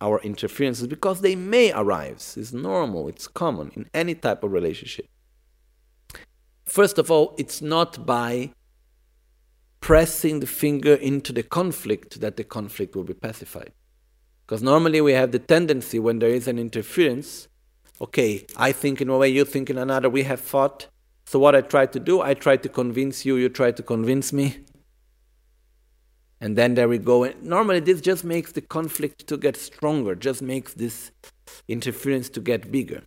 our 0.00 0.20
interferences? 0.20 0.86
Because 0.86 1.20
they 1.20 1.34
may 1.34 1.72
arise. 1.72 2.36
It's 2.38 2.52
normal, 2.52 3.08
it's 3.08 3.26
common 3.26 3.72
in 3.74 3.88
any 3.92 4.14
type 4.14 4.44
of 4.44 4.52
relationship. 4.52 5.06
First 6.64 6.98
of 6.98 7.10
all, 7.10 7.34
it's 7.36 7.60
not 7.60 8.06
by 8.06 8.52
pressing 9.80 10.40
the 10.40 10.46
finger 10.46 10.94
into 10.94 11.32
the 11.32 11.42
conflict 11.42 12.20
that 12.20 12.36
the 12.36 12.44
conflict 12.44 12.96
will 12.96 13.04
be 13.04 13.12
pacified. 13.12 13.72
Because 14.46 14.62
normally 14.62 15.00
we 15.00 15.12
have 15.12 15.32
the 15.32 15.38
tendency 15.38 15.98
when 15.98 16.18
there 16.18 16.30
is 16.30 16.46
an 16.46 16.58
interference, 16.58 17.48
okay, 18.00 18.46
I 18.56 18.72
think 18.72 19.00
in 19.00 19.10
one 19.10 19.20
way, 19.20 19.28
you 19.28 19.44
think 19.44 19.70
in 19.70 19.78
another, 19.78 20.10
we 20.10 20.24
have 20.24 20.40
fought. 20.40 20.88
So 21.26 21.38
what 21.38 21.54
I 21.54 21.62
try 21.62 21.86
to 21.86 21.98
do, 21.98 22.20
I 22.20 22.34
try 22.34 22.56
to 22.58 22.68
convince 22.68 23.24
you, 23.24 23.36
you 23.36 23.48
try 23.48 23.70
to 23.72 23.82
convince 23.82 24.32
me 24.32 24.64
and 26.44 26.58
then 26.58 26.74
there 26.74 26.88
we 26.88 26.98
go. 26.98 27.24
And 27.24 27.42
normally, 27.42 27.80
this 27.80 28.02
just 28.02 28.22
makes 28.22 28.52
the 28.52 28.60
conflict 28.60 29.26
to 29.28 29.38
get 29.38 29.56
stronger, 29.56 30.14
just 30.14 30.42
makes 30.42 30.74
this 30.74 31.10
interference 31.68 32.28
to 32.28 32.40
get 32.40 32.70
bigger. 32.70 33.04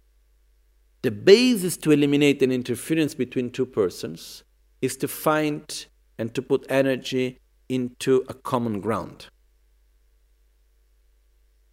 The 1.04 1.12
basis 1.12 1.78
to 1.78 1.91
eliminate 1.91 2.41
an 2.41 2.52
interference 2.52 3.13
between 3.13 3.52
two 3.52 3.67
persons 3.67 4.43
is 4.82 4.97
to 4.97 5.08
find 5.08 5.86
and 6.17 6.34
to 6.34 6.41
put 6.41 6.65
energy 6.67 7.38
into 7.69 8.26
a 8.28 8.34
common 8.34 8.82
ground. 8.82 9.28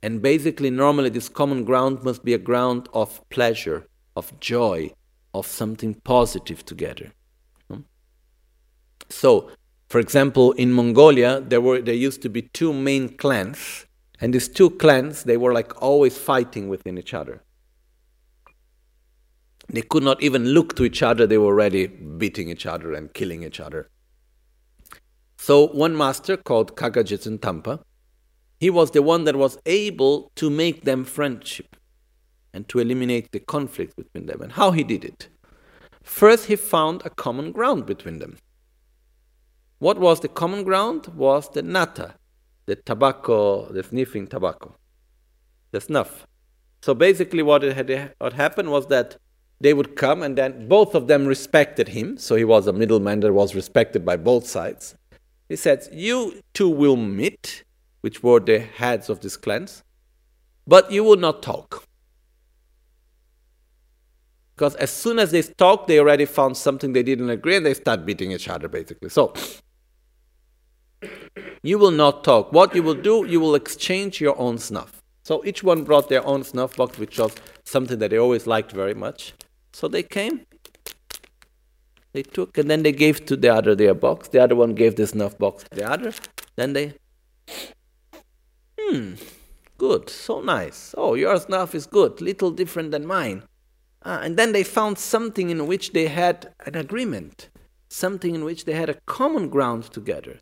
And 0.04 0.20
basically, 0.20 0.68
normally, 0.68 1.08
this 1.08 1.30
common 1.30 1.64
ground 1.64 2.02
must 2.02 2.26
be 2.26 2.34
a 2.34 2.38
ground 2.50 2.90
of 2.92 3.26
pleasure, 3.30 3.86
of 4.14 4.38
joy, 4.38 4.90
of 5.32 5.46
something 5.46 5.94
positive 6.04 6.62
together. 6.62 7.14
So, 9.08 9.48
for 9.88 10.00
example, 10.00 10.52
in 10.52 10.74
Mongolia, 10.74 11.40
there 11.40 11.62
were 11.62 11.80
there 11.80 11.94
used 11.94 12.20
to 12.20 12.28
be 12.28 12.42
two 12.42 12.74
main 12.74 13.16
clans, 13.16 13.86
and 14.20 14.34
these 14.34 14.46
two 14.46 14.68
clans 14.82 15.24
they 15.24 15.38
were 15.38 15.54
like 15.54 15.80
always 15.80 16.18
fighting 16.18 16.68
within 16.68 16.98
each 16.98 17.14
other. 17.14 17.42
They 19.70 19.80
could 19.80 20.02
not 20.02 20.22
even 20.22 20.44
look 20.48 20.76
to 20.76 20.84
each 20.84 21.02
other; 21.02 21.26
they 21.26 21.38
were 21.38 21.54
already 21.54 21.86
beating 21.86 22.50
each 22.50 22.66
other 22.66 22.92
and 22.92 23.14
killing 23.14 23.42
each 23.42 23.58
other. 23.58 23.88
So 25.38 25.68
one 25.68 25.96
master 25.96 26.36
called 26.36 26.76
Khalkha 26.76 27.04
Jetsun 27.04 27.38
Dampa, 27.38 27.82
he 28.64 28.70
was 28.70 28.92
the 28.92 29.02
one 29.02 29.24
that 29.24 29.36
was 29.36 29.58
able 29.66 30.32
to 30.36 30.48
make 30.48 30.84
them 30.84 31.04
friendship 31.04 31.76
and 32.54 32.66
to 32.66 32.78
eliminate 32.78 33.30
the 33.30 33.40
conflict 33.40 33.94
between 33.94 34.24
them. 34.24 34.40
And 34.40 34.52
how 34.52 34.70
he 34.70 34.82
did 34.82 35.04
it? 35.04 35.28
First, 36.02 36.46
he 36.46 36.56
found 36.56 37.02
a 37.04 37.10
common 37.10 37.52
ground 37.52 37.84
between 37.84 38.20
them. 38.20 38.38
What 39.80 39.98
was 39.98 40.20
the 40.20 40.28
common 40.28 40.64
ground? 40.64 41.08
Was 41.08 41.50
the 41.50 41.60
nata, 41.62 42.14
the 42.64 42.76
tobacco, 42.76 43.70
the 43.70 43.82
sniffing 43.82 44.28
tobacco, 44.28 44.74
the 45.72 45.82
snuff. 45.82 46.26
So 46.80 46.94
basically, 46.94 47.42
what 47.42 47.60
had 47.62 48.14
what 48.18 48.32
happened 48.32 48.70
was 48.70 48.86
that 48.86 49.18
they 49.60 49.74
would 49.74 49.94
come, 49.94 50.22
and 50.22 50.38
then 50.38 50.68
both 50.68 50.94
of 50.94 51.06
them 51.06 51.26
respected 51.26 51.88
him. 51.88 52.16
So 52.16 52.34
he 52.34 52.44
was 52.44 52.66
a 52.66 52.72
middleman 52.72 53.20
that 53.20 53.34
was 53.34 53.54
respected 53.54 54.06
by 54.06 54.16
both 54.16 54.46
sides. 54.46 54.94
He 55.50 55.56
said, 55.56 55.86
"You 55.92 56.40
two 56.54 56.70
will 56.70 56.96
meet, 56.96 57.63
which 58.04 58.22
were 58.22 58.40
the 58.40 58.58
heads 58.80 59.08
of 59.08 59.20
these 59.20 59.38
clans, 59.44 59.82
but 60.66 60.92
you 60.96 61.02
will 61.02 61.20
not 61.26 61.42
talk." 61.42 61.68
Because 64.54 64.74
as 64.86 64.90
soon 64.90 65.18
as 65.18 65.30
they 65.30 65.42
talk, 65.42 65.86
they 65.88 65.98
already 65.98 66.26
found 66.26 66.56
something 66.56 66.92
they 66.92 67.02
didn't 67.02 67.30
agree, 67.30 67.56
and 67.56 67.66
they 67.66 67.74
start 67.74 68.04
beating 68.08 68.30
each 68.30 68.48
other, 68.48 68.68
basically. 68.68 69.08
So 69.08 69.32
you 71.70 71.78
will 71.78 71.96
not 72.04 72.22
talk. 72.22 72.52
What 72.52 72.74
you 72.76 72.82
will 72.82 73.00
do, 73.10 73.16
you 73.34 73.40
will 73.40 73.54
exchange 73.54 74.20
your 74.20 74.38
own 74.38 74.58
snuff. 74.58 75.02
So 75.28 75.42
each 75.44 75.64
one 75.64 75.82
brought 75.82 76.08
their 76.08 76.24
own 76.32 76.44
snuff 76.44 76.76
box, 76.76 76.98
which 76.98 77.18
was 77.18 77.32
something 77.64 77.98
that 78.00 78.10
they 78.10 78.18
always 78.18 78.46
liked 78.46 78.72
very 78.82 78.94
much. 78.94 79.32
So 79.72 79.88
they 79.88 80.02
came, 80.02 80.36
they 82.12 82.22
took, 82.22 82.58
and 82.58 82.70
then 82.70 82.82
they 82.82 82.92
gave 82.92 83.24
to 83.30 83.34
the 83.44 83.50
other 83.58 83.74
their 83.74 83.94
box. 83.94 84.28
The 84.28 84.40
other 84.44 84.56
one 84.64 84.74
gave 84.74 84.94
the 84.94 85.06
snuff 85.06 85.36
box 85.38 85.64
to 85.64 85.76
the 85.80 85.86
other. 85.94 86.12
Then 86.54 86.74
they, 86.74 86.86
hmm, 88.90 89.14
good, 89.78 90.08
so 90.08 90.40
nice. 90.40 90.94
Oh, 90.96 91.14
your 91.14 91.38
snuff 91.38 91.74
is 91.74 91.86
good, 91.86 92.20
little 92.20 92.50
different 92.50 92.90
than 92.90 93.06
mine. 93.06 93.44
Ah, 94.02 94.20
and 94.20 94.36
then 94.36 94.52
they 94.52 94.62
found 94.62 94.98
something 94.98 95.50
in 95.50 95.66
which 95.66 95.92
they 95.92 96.08
had 96.08 96.52
an 96.66 96.76
agreement, 96.76 97.48
something 97.88 98.34
in 98.34 98.44
which 98.44 98.64
they 98.64 98.74
had 98.74 98.90
a 98.90 99.00
common 99.06 99.48
ground 99.48 99.84
together. 99.84 100.40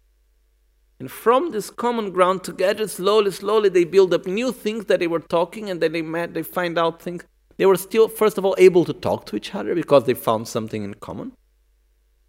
And 0.99 1.11
from 1.11 1.51
this 1.51 1.71
common 1.71 2.13
ground 2.13 2.45
together, 2.45 2.87
slowly, 2.87 3.33
slowly, 3.33 3.69
they 3.69 3.85
build 3.85 4.15
up 4.15 4.27
new 4.27 4.53
things 4.53 4.85
that 4.87 5.01
they 5.01 5.07
were 5.07 5.21
talking, 5.21 5.69
and 5.69 5.81
then 5.81 5.93
they 5.93 6.03
met, 6.03 6.35
they 6.35 6.43
find 6.43 6.79
out 6.79 7.03
things. 7.03 7.25
They 7.57 7.67
were 7.67 7.77
still, 7.77 8.09
first 8.09 8.39
of 8.39 8.45
all, 8.45 8.55
able 8.59 8.85
to 8.85 8.93
talk 8.93 9.27
to 9.27 9.37
each 9.37 9.55
other 9.55 9.75
because 9.75 10.05
they 10.05 10.15
found 10.15 10.49
something 10.49 10.85
in 10.85 10.95
common. 10.95 11.33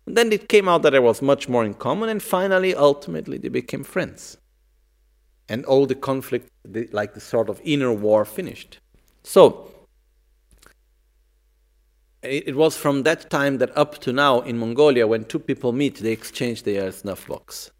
And 0.06 0.18
then 0.18 0.32
it 0.32 0.50
came 0.50 0.68
out 0.68 0.82
that 0.82 0.90
there 0.90 1.02
was 1.02 1.22
much 1.22 1.48
more 1.48 1.64
in 1.64 1.76
common, 1.76 2.10
and 2.10 2.22
finally, 2.22 2.76
ultimately, 2.76 3.38
they 3.38 3.50
became 3.50 3.84
friends. 3.84 4.38
And 5.50 5.66
all 5.66 5.86
the 5.86 5.96
conflict, 5.96 6.50
the, 6.64 6.88
like 6.92 7.14
the 7.14 7.20
sort 7.20 7.50
of 7.50 7.60
inner 7.64 7.94
war, 7.94 8.26
finished. 8.26 8.80
So, 9.24 9.74
it 12.24 12.56
was 12.56 12.78
from 12.78 13.04
that 13.04 13.30
time 13.30 13.58
that 13.58 13.78
up 13.78 14.00
to 14.00 14.14
now 14.14 14.40
in 14.42 14.58
Mongolia, 14.58 15.06
when 15.06 15.26
two 15.26 15.40
people 15.40 15.74
meet, 15.74 15.96
they 15.96 16.14
exchange 16.14 16.64
their 16.64 16.92
snuff 16.92 17.28
box. 17.28 17.72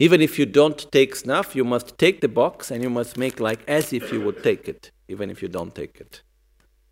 Even 0.00 0.20
if 0.20 0.38
you 0.38 0.46
don't 0.46 0.90
take 0.90 1.14
snuff, 1.14 1.54
you 1.54 1.64
must 1.64 1.96
take 1.98 2.20
the 2.20 2.28
box 2.28 2.72
and 2.72 2.82
you 2.82 2.90
must 2.90 3.16
make 3.16 3.38
like 3.38 3.60
as 3.68 3.92
if 3.92 4.12
you 4.12 4.20
would 4.20 4.42
take 4.42 4.68
it, 4.68 4.90
even 5.06 5.30
if 5.30 5.40
you 5.40 5.48
don't 5.48 5.74
take 5.74 6.00
it. 6.00 6.22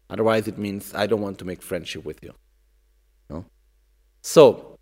Otherwise, 0.09 0.47
it 0.47 0.59
means 0.59 0.95
I 0.95 1.07
don't 1.07 1.21
want 1.21 1.39
to 1.39 1.45
make 1.45 1.63
friendship 1.63 2.05
with 2.05 2.23
you. 2.23 2.33
No? 3.29 3.45
So, 4.21 4.79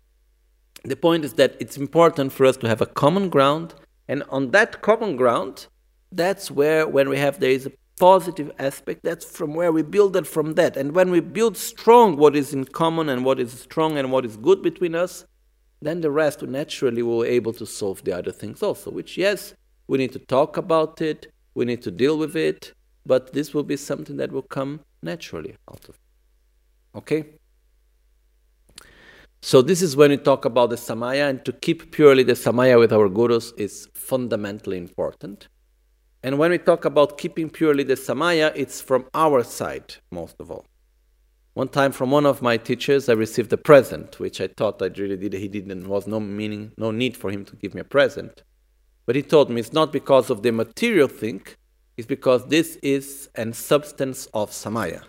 the 0.83 0.95
point 0.95 1.25
is 1.25 1.33
that 1.33 1.55
it's 1.59 1.77
important 1.77 2.31
for 2.31 2.45
us 2.45 2.57
to 2.57 2.67
have 2.67 2.81
a 2.81 2.85
common 2.85 3.29
ground, 3.29 3.73
and 4.07 4.23
on 4.29 4.51
that 4.51 4.81
common 4.81 5.15
ground, 5.15 5.67
that's 6.11 6.51
where, 6.51 6.87
when 6.87 7.09
we 7.09 7.17
have 7.17 7.39
there 7.39 7.51
is 7.51 7.65
a 7.65 7.71
positive 7.99 8.51
aspect, 8.57 9.03
that's 9.03 9.25
from 9.25 9.53
where 9.53 9.71
we 9.71 9.83
build 9.83 10.15
it 10.15 10.25
from 10.25 10.55
that. 10.55 10.75
And 10.75 10.93
when 10.93 11.11
we 11.11 11.19
build 11.19 11.55
strong 11.55 12.17
what 12.17 12.35
is 12.35 12.53
in 12.53 12.65
common 12.65 13.09
and 13.09 13.23
what 13.23 13.39
is 13.39 13.51
strong 13.51 13.97
and 13.97 14.11
what 14.11 14.25
is 14.25 14.37
good 14.37 14.61
between 14.61 14.95
us, 14.95 15.25
then 15.81 16.01
the 16.01 16.11
rest 16.11 16.41
naturally 16.41 17.01
be 17.01 17.29
able 17.29 17.53
to 17.53 17.65
solve 17.65 18.03
the 18.03 18.11
other 18.17 18.31
things 18.31 18.61
also, 18.61 18.91
which, 18.91 19.17
yes, 19.17 19.53
we 19.87 19.97
need 19.97 20.11
to 20.13 20.19
talk 20.19 20.57
about 20.57 21.01
it, 21.01 21.31
we 21.53 21.65
need 21.65 21.81
to 21.81 21.91
deal 21.91 22.17
with 22.17 22.35
it, 22.35 22.73
but 23.05 23.33
this 23.33 23.53
will 23.53 23.63
be 23.63 23.77
something 23.77 24.17
that 24.17 24.31
will 24.31 24.43
come 24.43 24.81
naturally 25.01 25.55
out 25.69 25.83
of 25.89 25.95
it. 25.95 26.97
Okay? 26.97 27.25
So 29.43 29.63
this 29.63 29.81
is 29.81 29.95
when 29.95 30.11
we 30.11 30.17
talk 30.17 30.45
about 30.45 30.69
the 30.69 30.75
samaya, 30.75 31.27
and 31.27 31.43
to 31.45 31.51
keep 31.51 31.91
purely 31.91 32.21
the 32.21 32.33
samaya 32.33 32.77
with 32.77 32.93
our 32.93 33.09
gurus 33.09 33.51
is 33.57 33.87
fundamentally 33.95 34.77
important. 34.77 35.47
And 36.21 36.37
when 36.37 36.51
we 36.51 36.59
talk 36.59 36.85
about 36.85 37.17
keeping 37.17 37.49
purely 37.49 37.83
the 37.83 37.95
samaya, 37.95 38.51
it's 38.55 38.81
from 38.81 39.07
our 39.15 39.43
side 39.43 39.95
most 40.11 40.35
of 40.39 40.51
all. 40.51 40.65
One 41.53 41.69
time, 41.69 41.91
from 41.91 42.11
one 42.11 42.27
of 42.27 42.43
my 42.43 42.55
teachers, 42.55 43.09
I 43.09 43.13
received 43.13 43.51
a 43.51 43.57
present, 43.57 44.19
which 44.19 44.39
I 44.39 44.47
thought 44.47 44.79
I 44.81 44.85
really 44.95 45.17
did. 45.17 45.33
He 45.33 45.47
didn't 45.47 45.89
was 45.89 46.05
no 46.05 46.19
meaning, 46.19 46.71
no 46.77 46.91
need 46.91 47.17
for 47.17 47.31
him 47.31 47.43
to 47.45 47.55
give 47.55 47.73
me 47.73 47.81
a 47.81 47.83
present. 47.83 48.43
But 49.07 49.15
he 49.15 49.23
told 49.23 49.49
me 49.49 49.59
it's 49.59 49.73
not 49.73 49.91
because 49.91 50.29
of 50.29 50.43
the 50.43 50.51
material 50.51 51.07
thing, 51.07 51.41
it's 51.97 52.07
because 52.07 52.47
this 52.47 52.77
is 52.83 53.29
an 53.35 53.53
substance 53.53 54.27
of 54.35 54.51
samaya, 54.51 55.01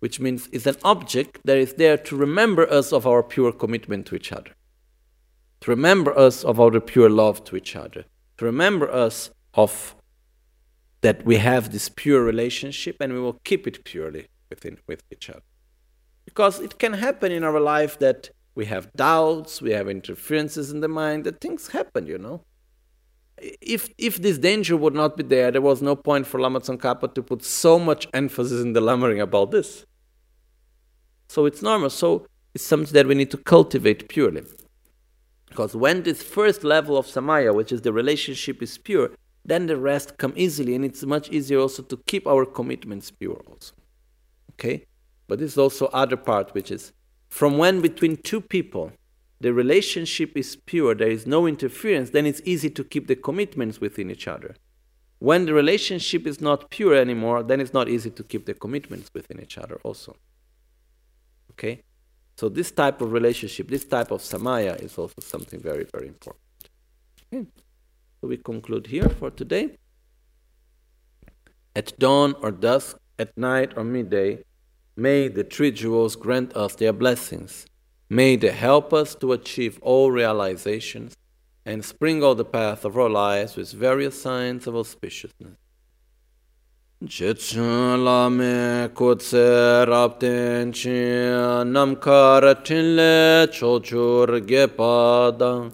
which 0.00 0.20
means 0.20 0.48
it's 0.52 0.66
an 0.66 0.76
object 0.84 1.40
that 1.44 1.58
is 1.58 1.74
there 1.74 1.96
to 1.96 2.16
remember 2.16 2.70
us 2.70 2.92
of 2.92 3.06
our 3.06 3.22
pure 3.22 3.52
commitment 3.52 4.06
to 4.06 4.14
each 4.14 4.32
other, 4.32 4.52
to 5.60 5.70
remember 5.70 6.16
us 6.16 6.44
of 6.44 6.60
our 6.60 6.80
pure 6.80 7.10
love 7.10 7.44
to 7.44 7.56
each 7.56 7.74
other, 7.74 8.04
to 8.36 8.44
remember 8.44 8.90
us 8.90 9.30
of 9.54 9.96
that 11.00 11.24
we 11.24 11.36
have 11.36 11.72
this 11.72 11.88
pure 11.88 12.22
relationship 12.22 12.96
and 13.00 13.12
we 13.12 13.20
will 13.20 13.38
keep 13.44 13.66
it 13.66 13.84
purely 13.84 14.26
within 14.50 14.78
with 14.86 15.02
each 15.12 15.30
other. 15.30 15.42
Because 16.24 16.60
it 16.60 16.78
can 16.78 16.94
happen 16.94 17.32
in 17.32 17.44
our 17.44 17.60
life 17.60 17.98
that 17.98 18.30
we 18.54 18.66
have 18.66 18.92
doubts, 18.94 19.62
we 19.62 19.70
have 19.70 19.88
interferences 19.88 20.70
in 20.70 20.80
the 20.80 20.88
mind, 20.88 21.24
that 21.24 21.40
things 21.40 21.68
happen, 21.68 22.06
you 22.06 22.18
know. 22.18 22.42
If 23.40 23.90
if 23.98 24.20
this 24.20 24.38
danger 24.38 24.76
would 24.76 24.94
not 24.94 25.16
be 25.16 25.22
there, 25.22 25.50
there 25.50 25.60
was 25.60 25.82
no 25.82 25.94
point 25.94 26.26
for 26.26 26.40
Lama 26.40 26.60
Tsongkhapa 26.60 27.14
to 27.14 27.22
put 27.22 27.44
so 27.44 27.78
much 27.78 28.08
emphasis 28.12 28.62
in 28.62 28.72
the 28.72 28.80
Lamrim 28.80 29.22
about 29.22 29.50
this. 29.50 29.86
So 31.28 31.46
it's 31.46 31.62
normal. 31.62 31.90
So 31.90 32.26
it's 32.54 32.64
something 32.64 32.92
that 32.94 33.06
we 33.06 33.14
need 33.14 33.30
to 33.30 33.36
cultivate 33.36 34.08
purely. 34.08 34.44
Because 35.48 35.74
when 35.74 36.02
this 36.02 36.22
first 36.22 36.64
level 36.64 36.96
of 36.96 37.06
samaya, 37.06 37.54
which 37.54 37.72
is 37.72 37.82
the 37.82 37.92
relationship, 37.92 38.62
is 38.62 38.78
pure, 38.78 39.10
then 39.44 39.66
the 39.66 39.76
rest 39.76 40.18
come 40.18 40.32
easily, 40.36 40.74
and 40.74 40.84
it's 40.84 41.04
much 41.04 41.30
easier 41.30 41.58
also 41.58 41.82
to 41.82 41.96
keep 42.06 42.26
our 42.26 42.44
commitments 42.44 43.10
pure. 43.10 43.40
Also, 43.46 43.72
okay. 44.52 44.84
But 45.26 45.38
this 45.38 45.52
is 45.52 45.58
also 45.58 45.86
other 45.86 46.16
part, 46.16 46.54
which 46.54 46.70
is 46.70 46.92
from 47.28 47.58
when 47.58 47.80
between 47.80 48.16
two 48.16 48.40
people 48.40 48.92
the 49.40 49.52
relationship 49.52 50.36
is 50.36 50.56
pure, 50.56 50.94
there 50.94 51.10
is 51.10 51.26
no 51.26 51.46
interference, 51.46 52.10
then 52.10 52.26
it's 52.26 52.40
easy 52.44 52.70
to 52.70 52.82
keep 52.84 53.06
the 53.06 53.16
commitments 53.16 53.80
within 53.80 54.10
each 54.10 54.26
other. 54.26 54.56
When 55.20 55.46
the 55.46 55.54
relationship 55.54 56.26
is 56.26 56.40
not 56.40 56.70
pure 56.70 56.94
anymore, 56.94 57.42
then 57.42 57.60
it's 57.60 57.72
not 57.72 57.88
easy 57.88 58.10
to 58.10 58.22
keep 58.22 58.46
the 58.46 58.54
commitments 58.54 59.10
within 59.14 59.40
each 59.40 59.58
other 59.58 59.80
also. 59.82 60.16
Okay? 61.52 61.82
So 62.36 62.48
this 62.48 62.70
type 62.70 63.00
of 63.00 63.12
relationship, 63.12 63.68
this 63.68 63.84
type 63.84 64.12
of 64.12 64.20
samaya 64.20 64.80
is 64.80 64.96
also 64.96 65.20
something 65.20 65.60
very, 65.60 65.84
very 65.84 66.06
important. 66.06 66.44
Okay. 67.32 67.46
So 68.20 68.28
we 68.28 68.36
conclude 68.36 68.86
here 68.86 69.08
for 69.08 69.30
today. 69.30 69.76
At 71.74 71.98
dawn 71.98 72.34
or 72.40 72.50
dusk, 72.50 72.96
at 73.18 73.36
night 73.36 73.72
or 73.76 73.84
midday, 73.84 74.44
may 74.96 75.28
the 75.28 75.44
three 75.44 75.70
jewels 75.72 76.16
grant 76.16 76.56
us 76.56 76.76
their 76.76 76.92
blessings. 76.92 77.66
May 78.10 78.36
they 78.36 78.52
help 78.52 78.94
us 78.94 79.14
to 79.16 79.32
achieve 79.32 79.78
all 79.82 80.10
realizations 80.10 81.14
and 81.66 81.84
sprinkle 81.84 82.34
the 82.34 82.44
path 82.44 82.86
of 82.86 82.96
our 82.96 83.10
lives 83.10 83.54
with 83.54 83.70
various 83.72 84.22
signs 84.22 84.66
of 84.66 84.72
auspiciousness. 84.72 85.56
Jitsun 87.04 88.02
lame 88.02 88.88
kutse 88.88 89.86
rapten 89.86 90.72
chi 90.72 90.88
namkar 91.68 92.64
tinle 92.64 93.46
chochur 93.48 94.40
gepada 94.40 95.70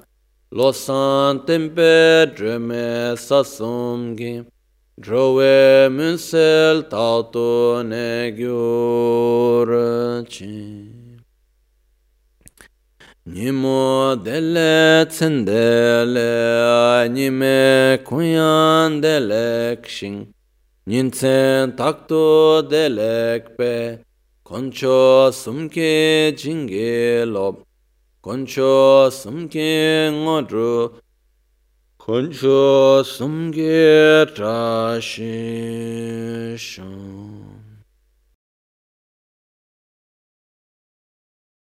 losan 0.53 1.47
tempe 1.47 2.27
dreme 2.35 3.17
sasumgi 3.17 4.45
drove 5.01 5.89
munsel 5.91 6.83
tauto 6.91 7.83
negyur 7.87 9.69
chi 10.29 10.94
Nimo 13.27 14.17
dele 14.23 15.07
tsendele 15.09 17.09
nime 17.09 17.99
kuyan 18.05 19.03
delek 19.03 19.89
shing 19.89 20.35
Nyinsen 20.87 21.75
takto 21.75 22.61
delekpe 22.71 24.05
koncho 24.45 25.33
sumke 25.33 26.37
jinge 26.37 27.25
lob. 27.25 27.65
Koncho 28.23 29.09
sumke 29.11 30.11
ngodru 30.13 30.93
koncho 31.99 33.03
sumke 33.03 34.27
trashi 34.37 35.33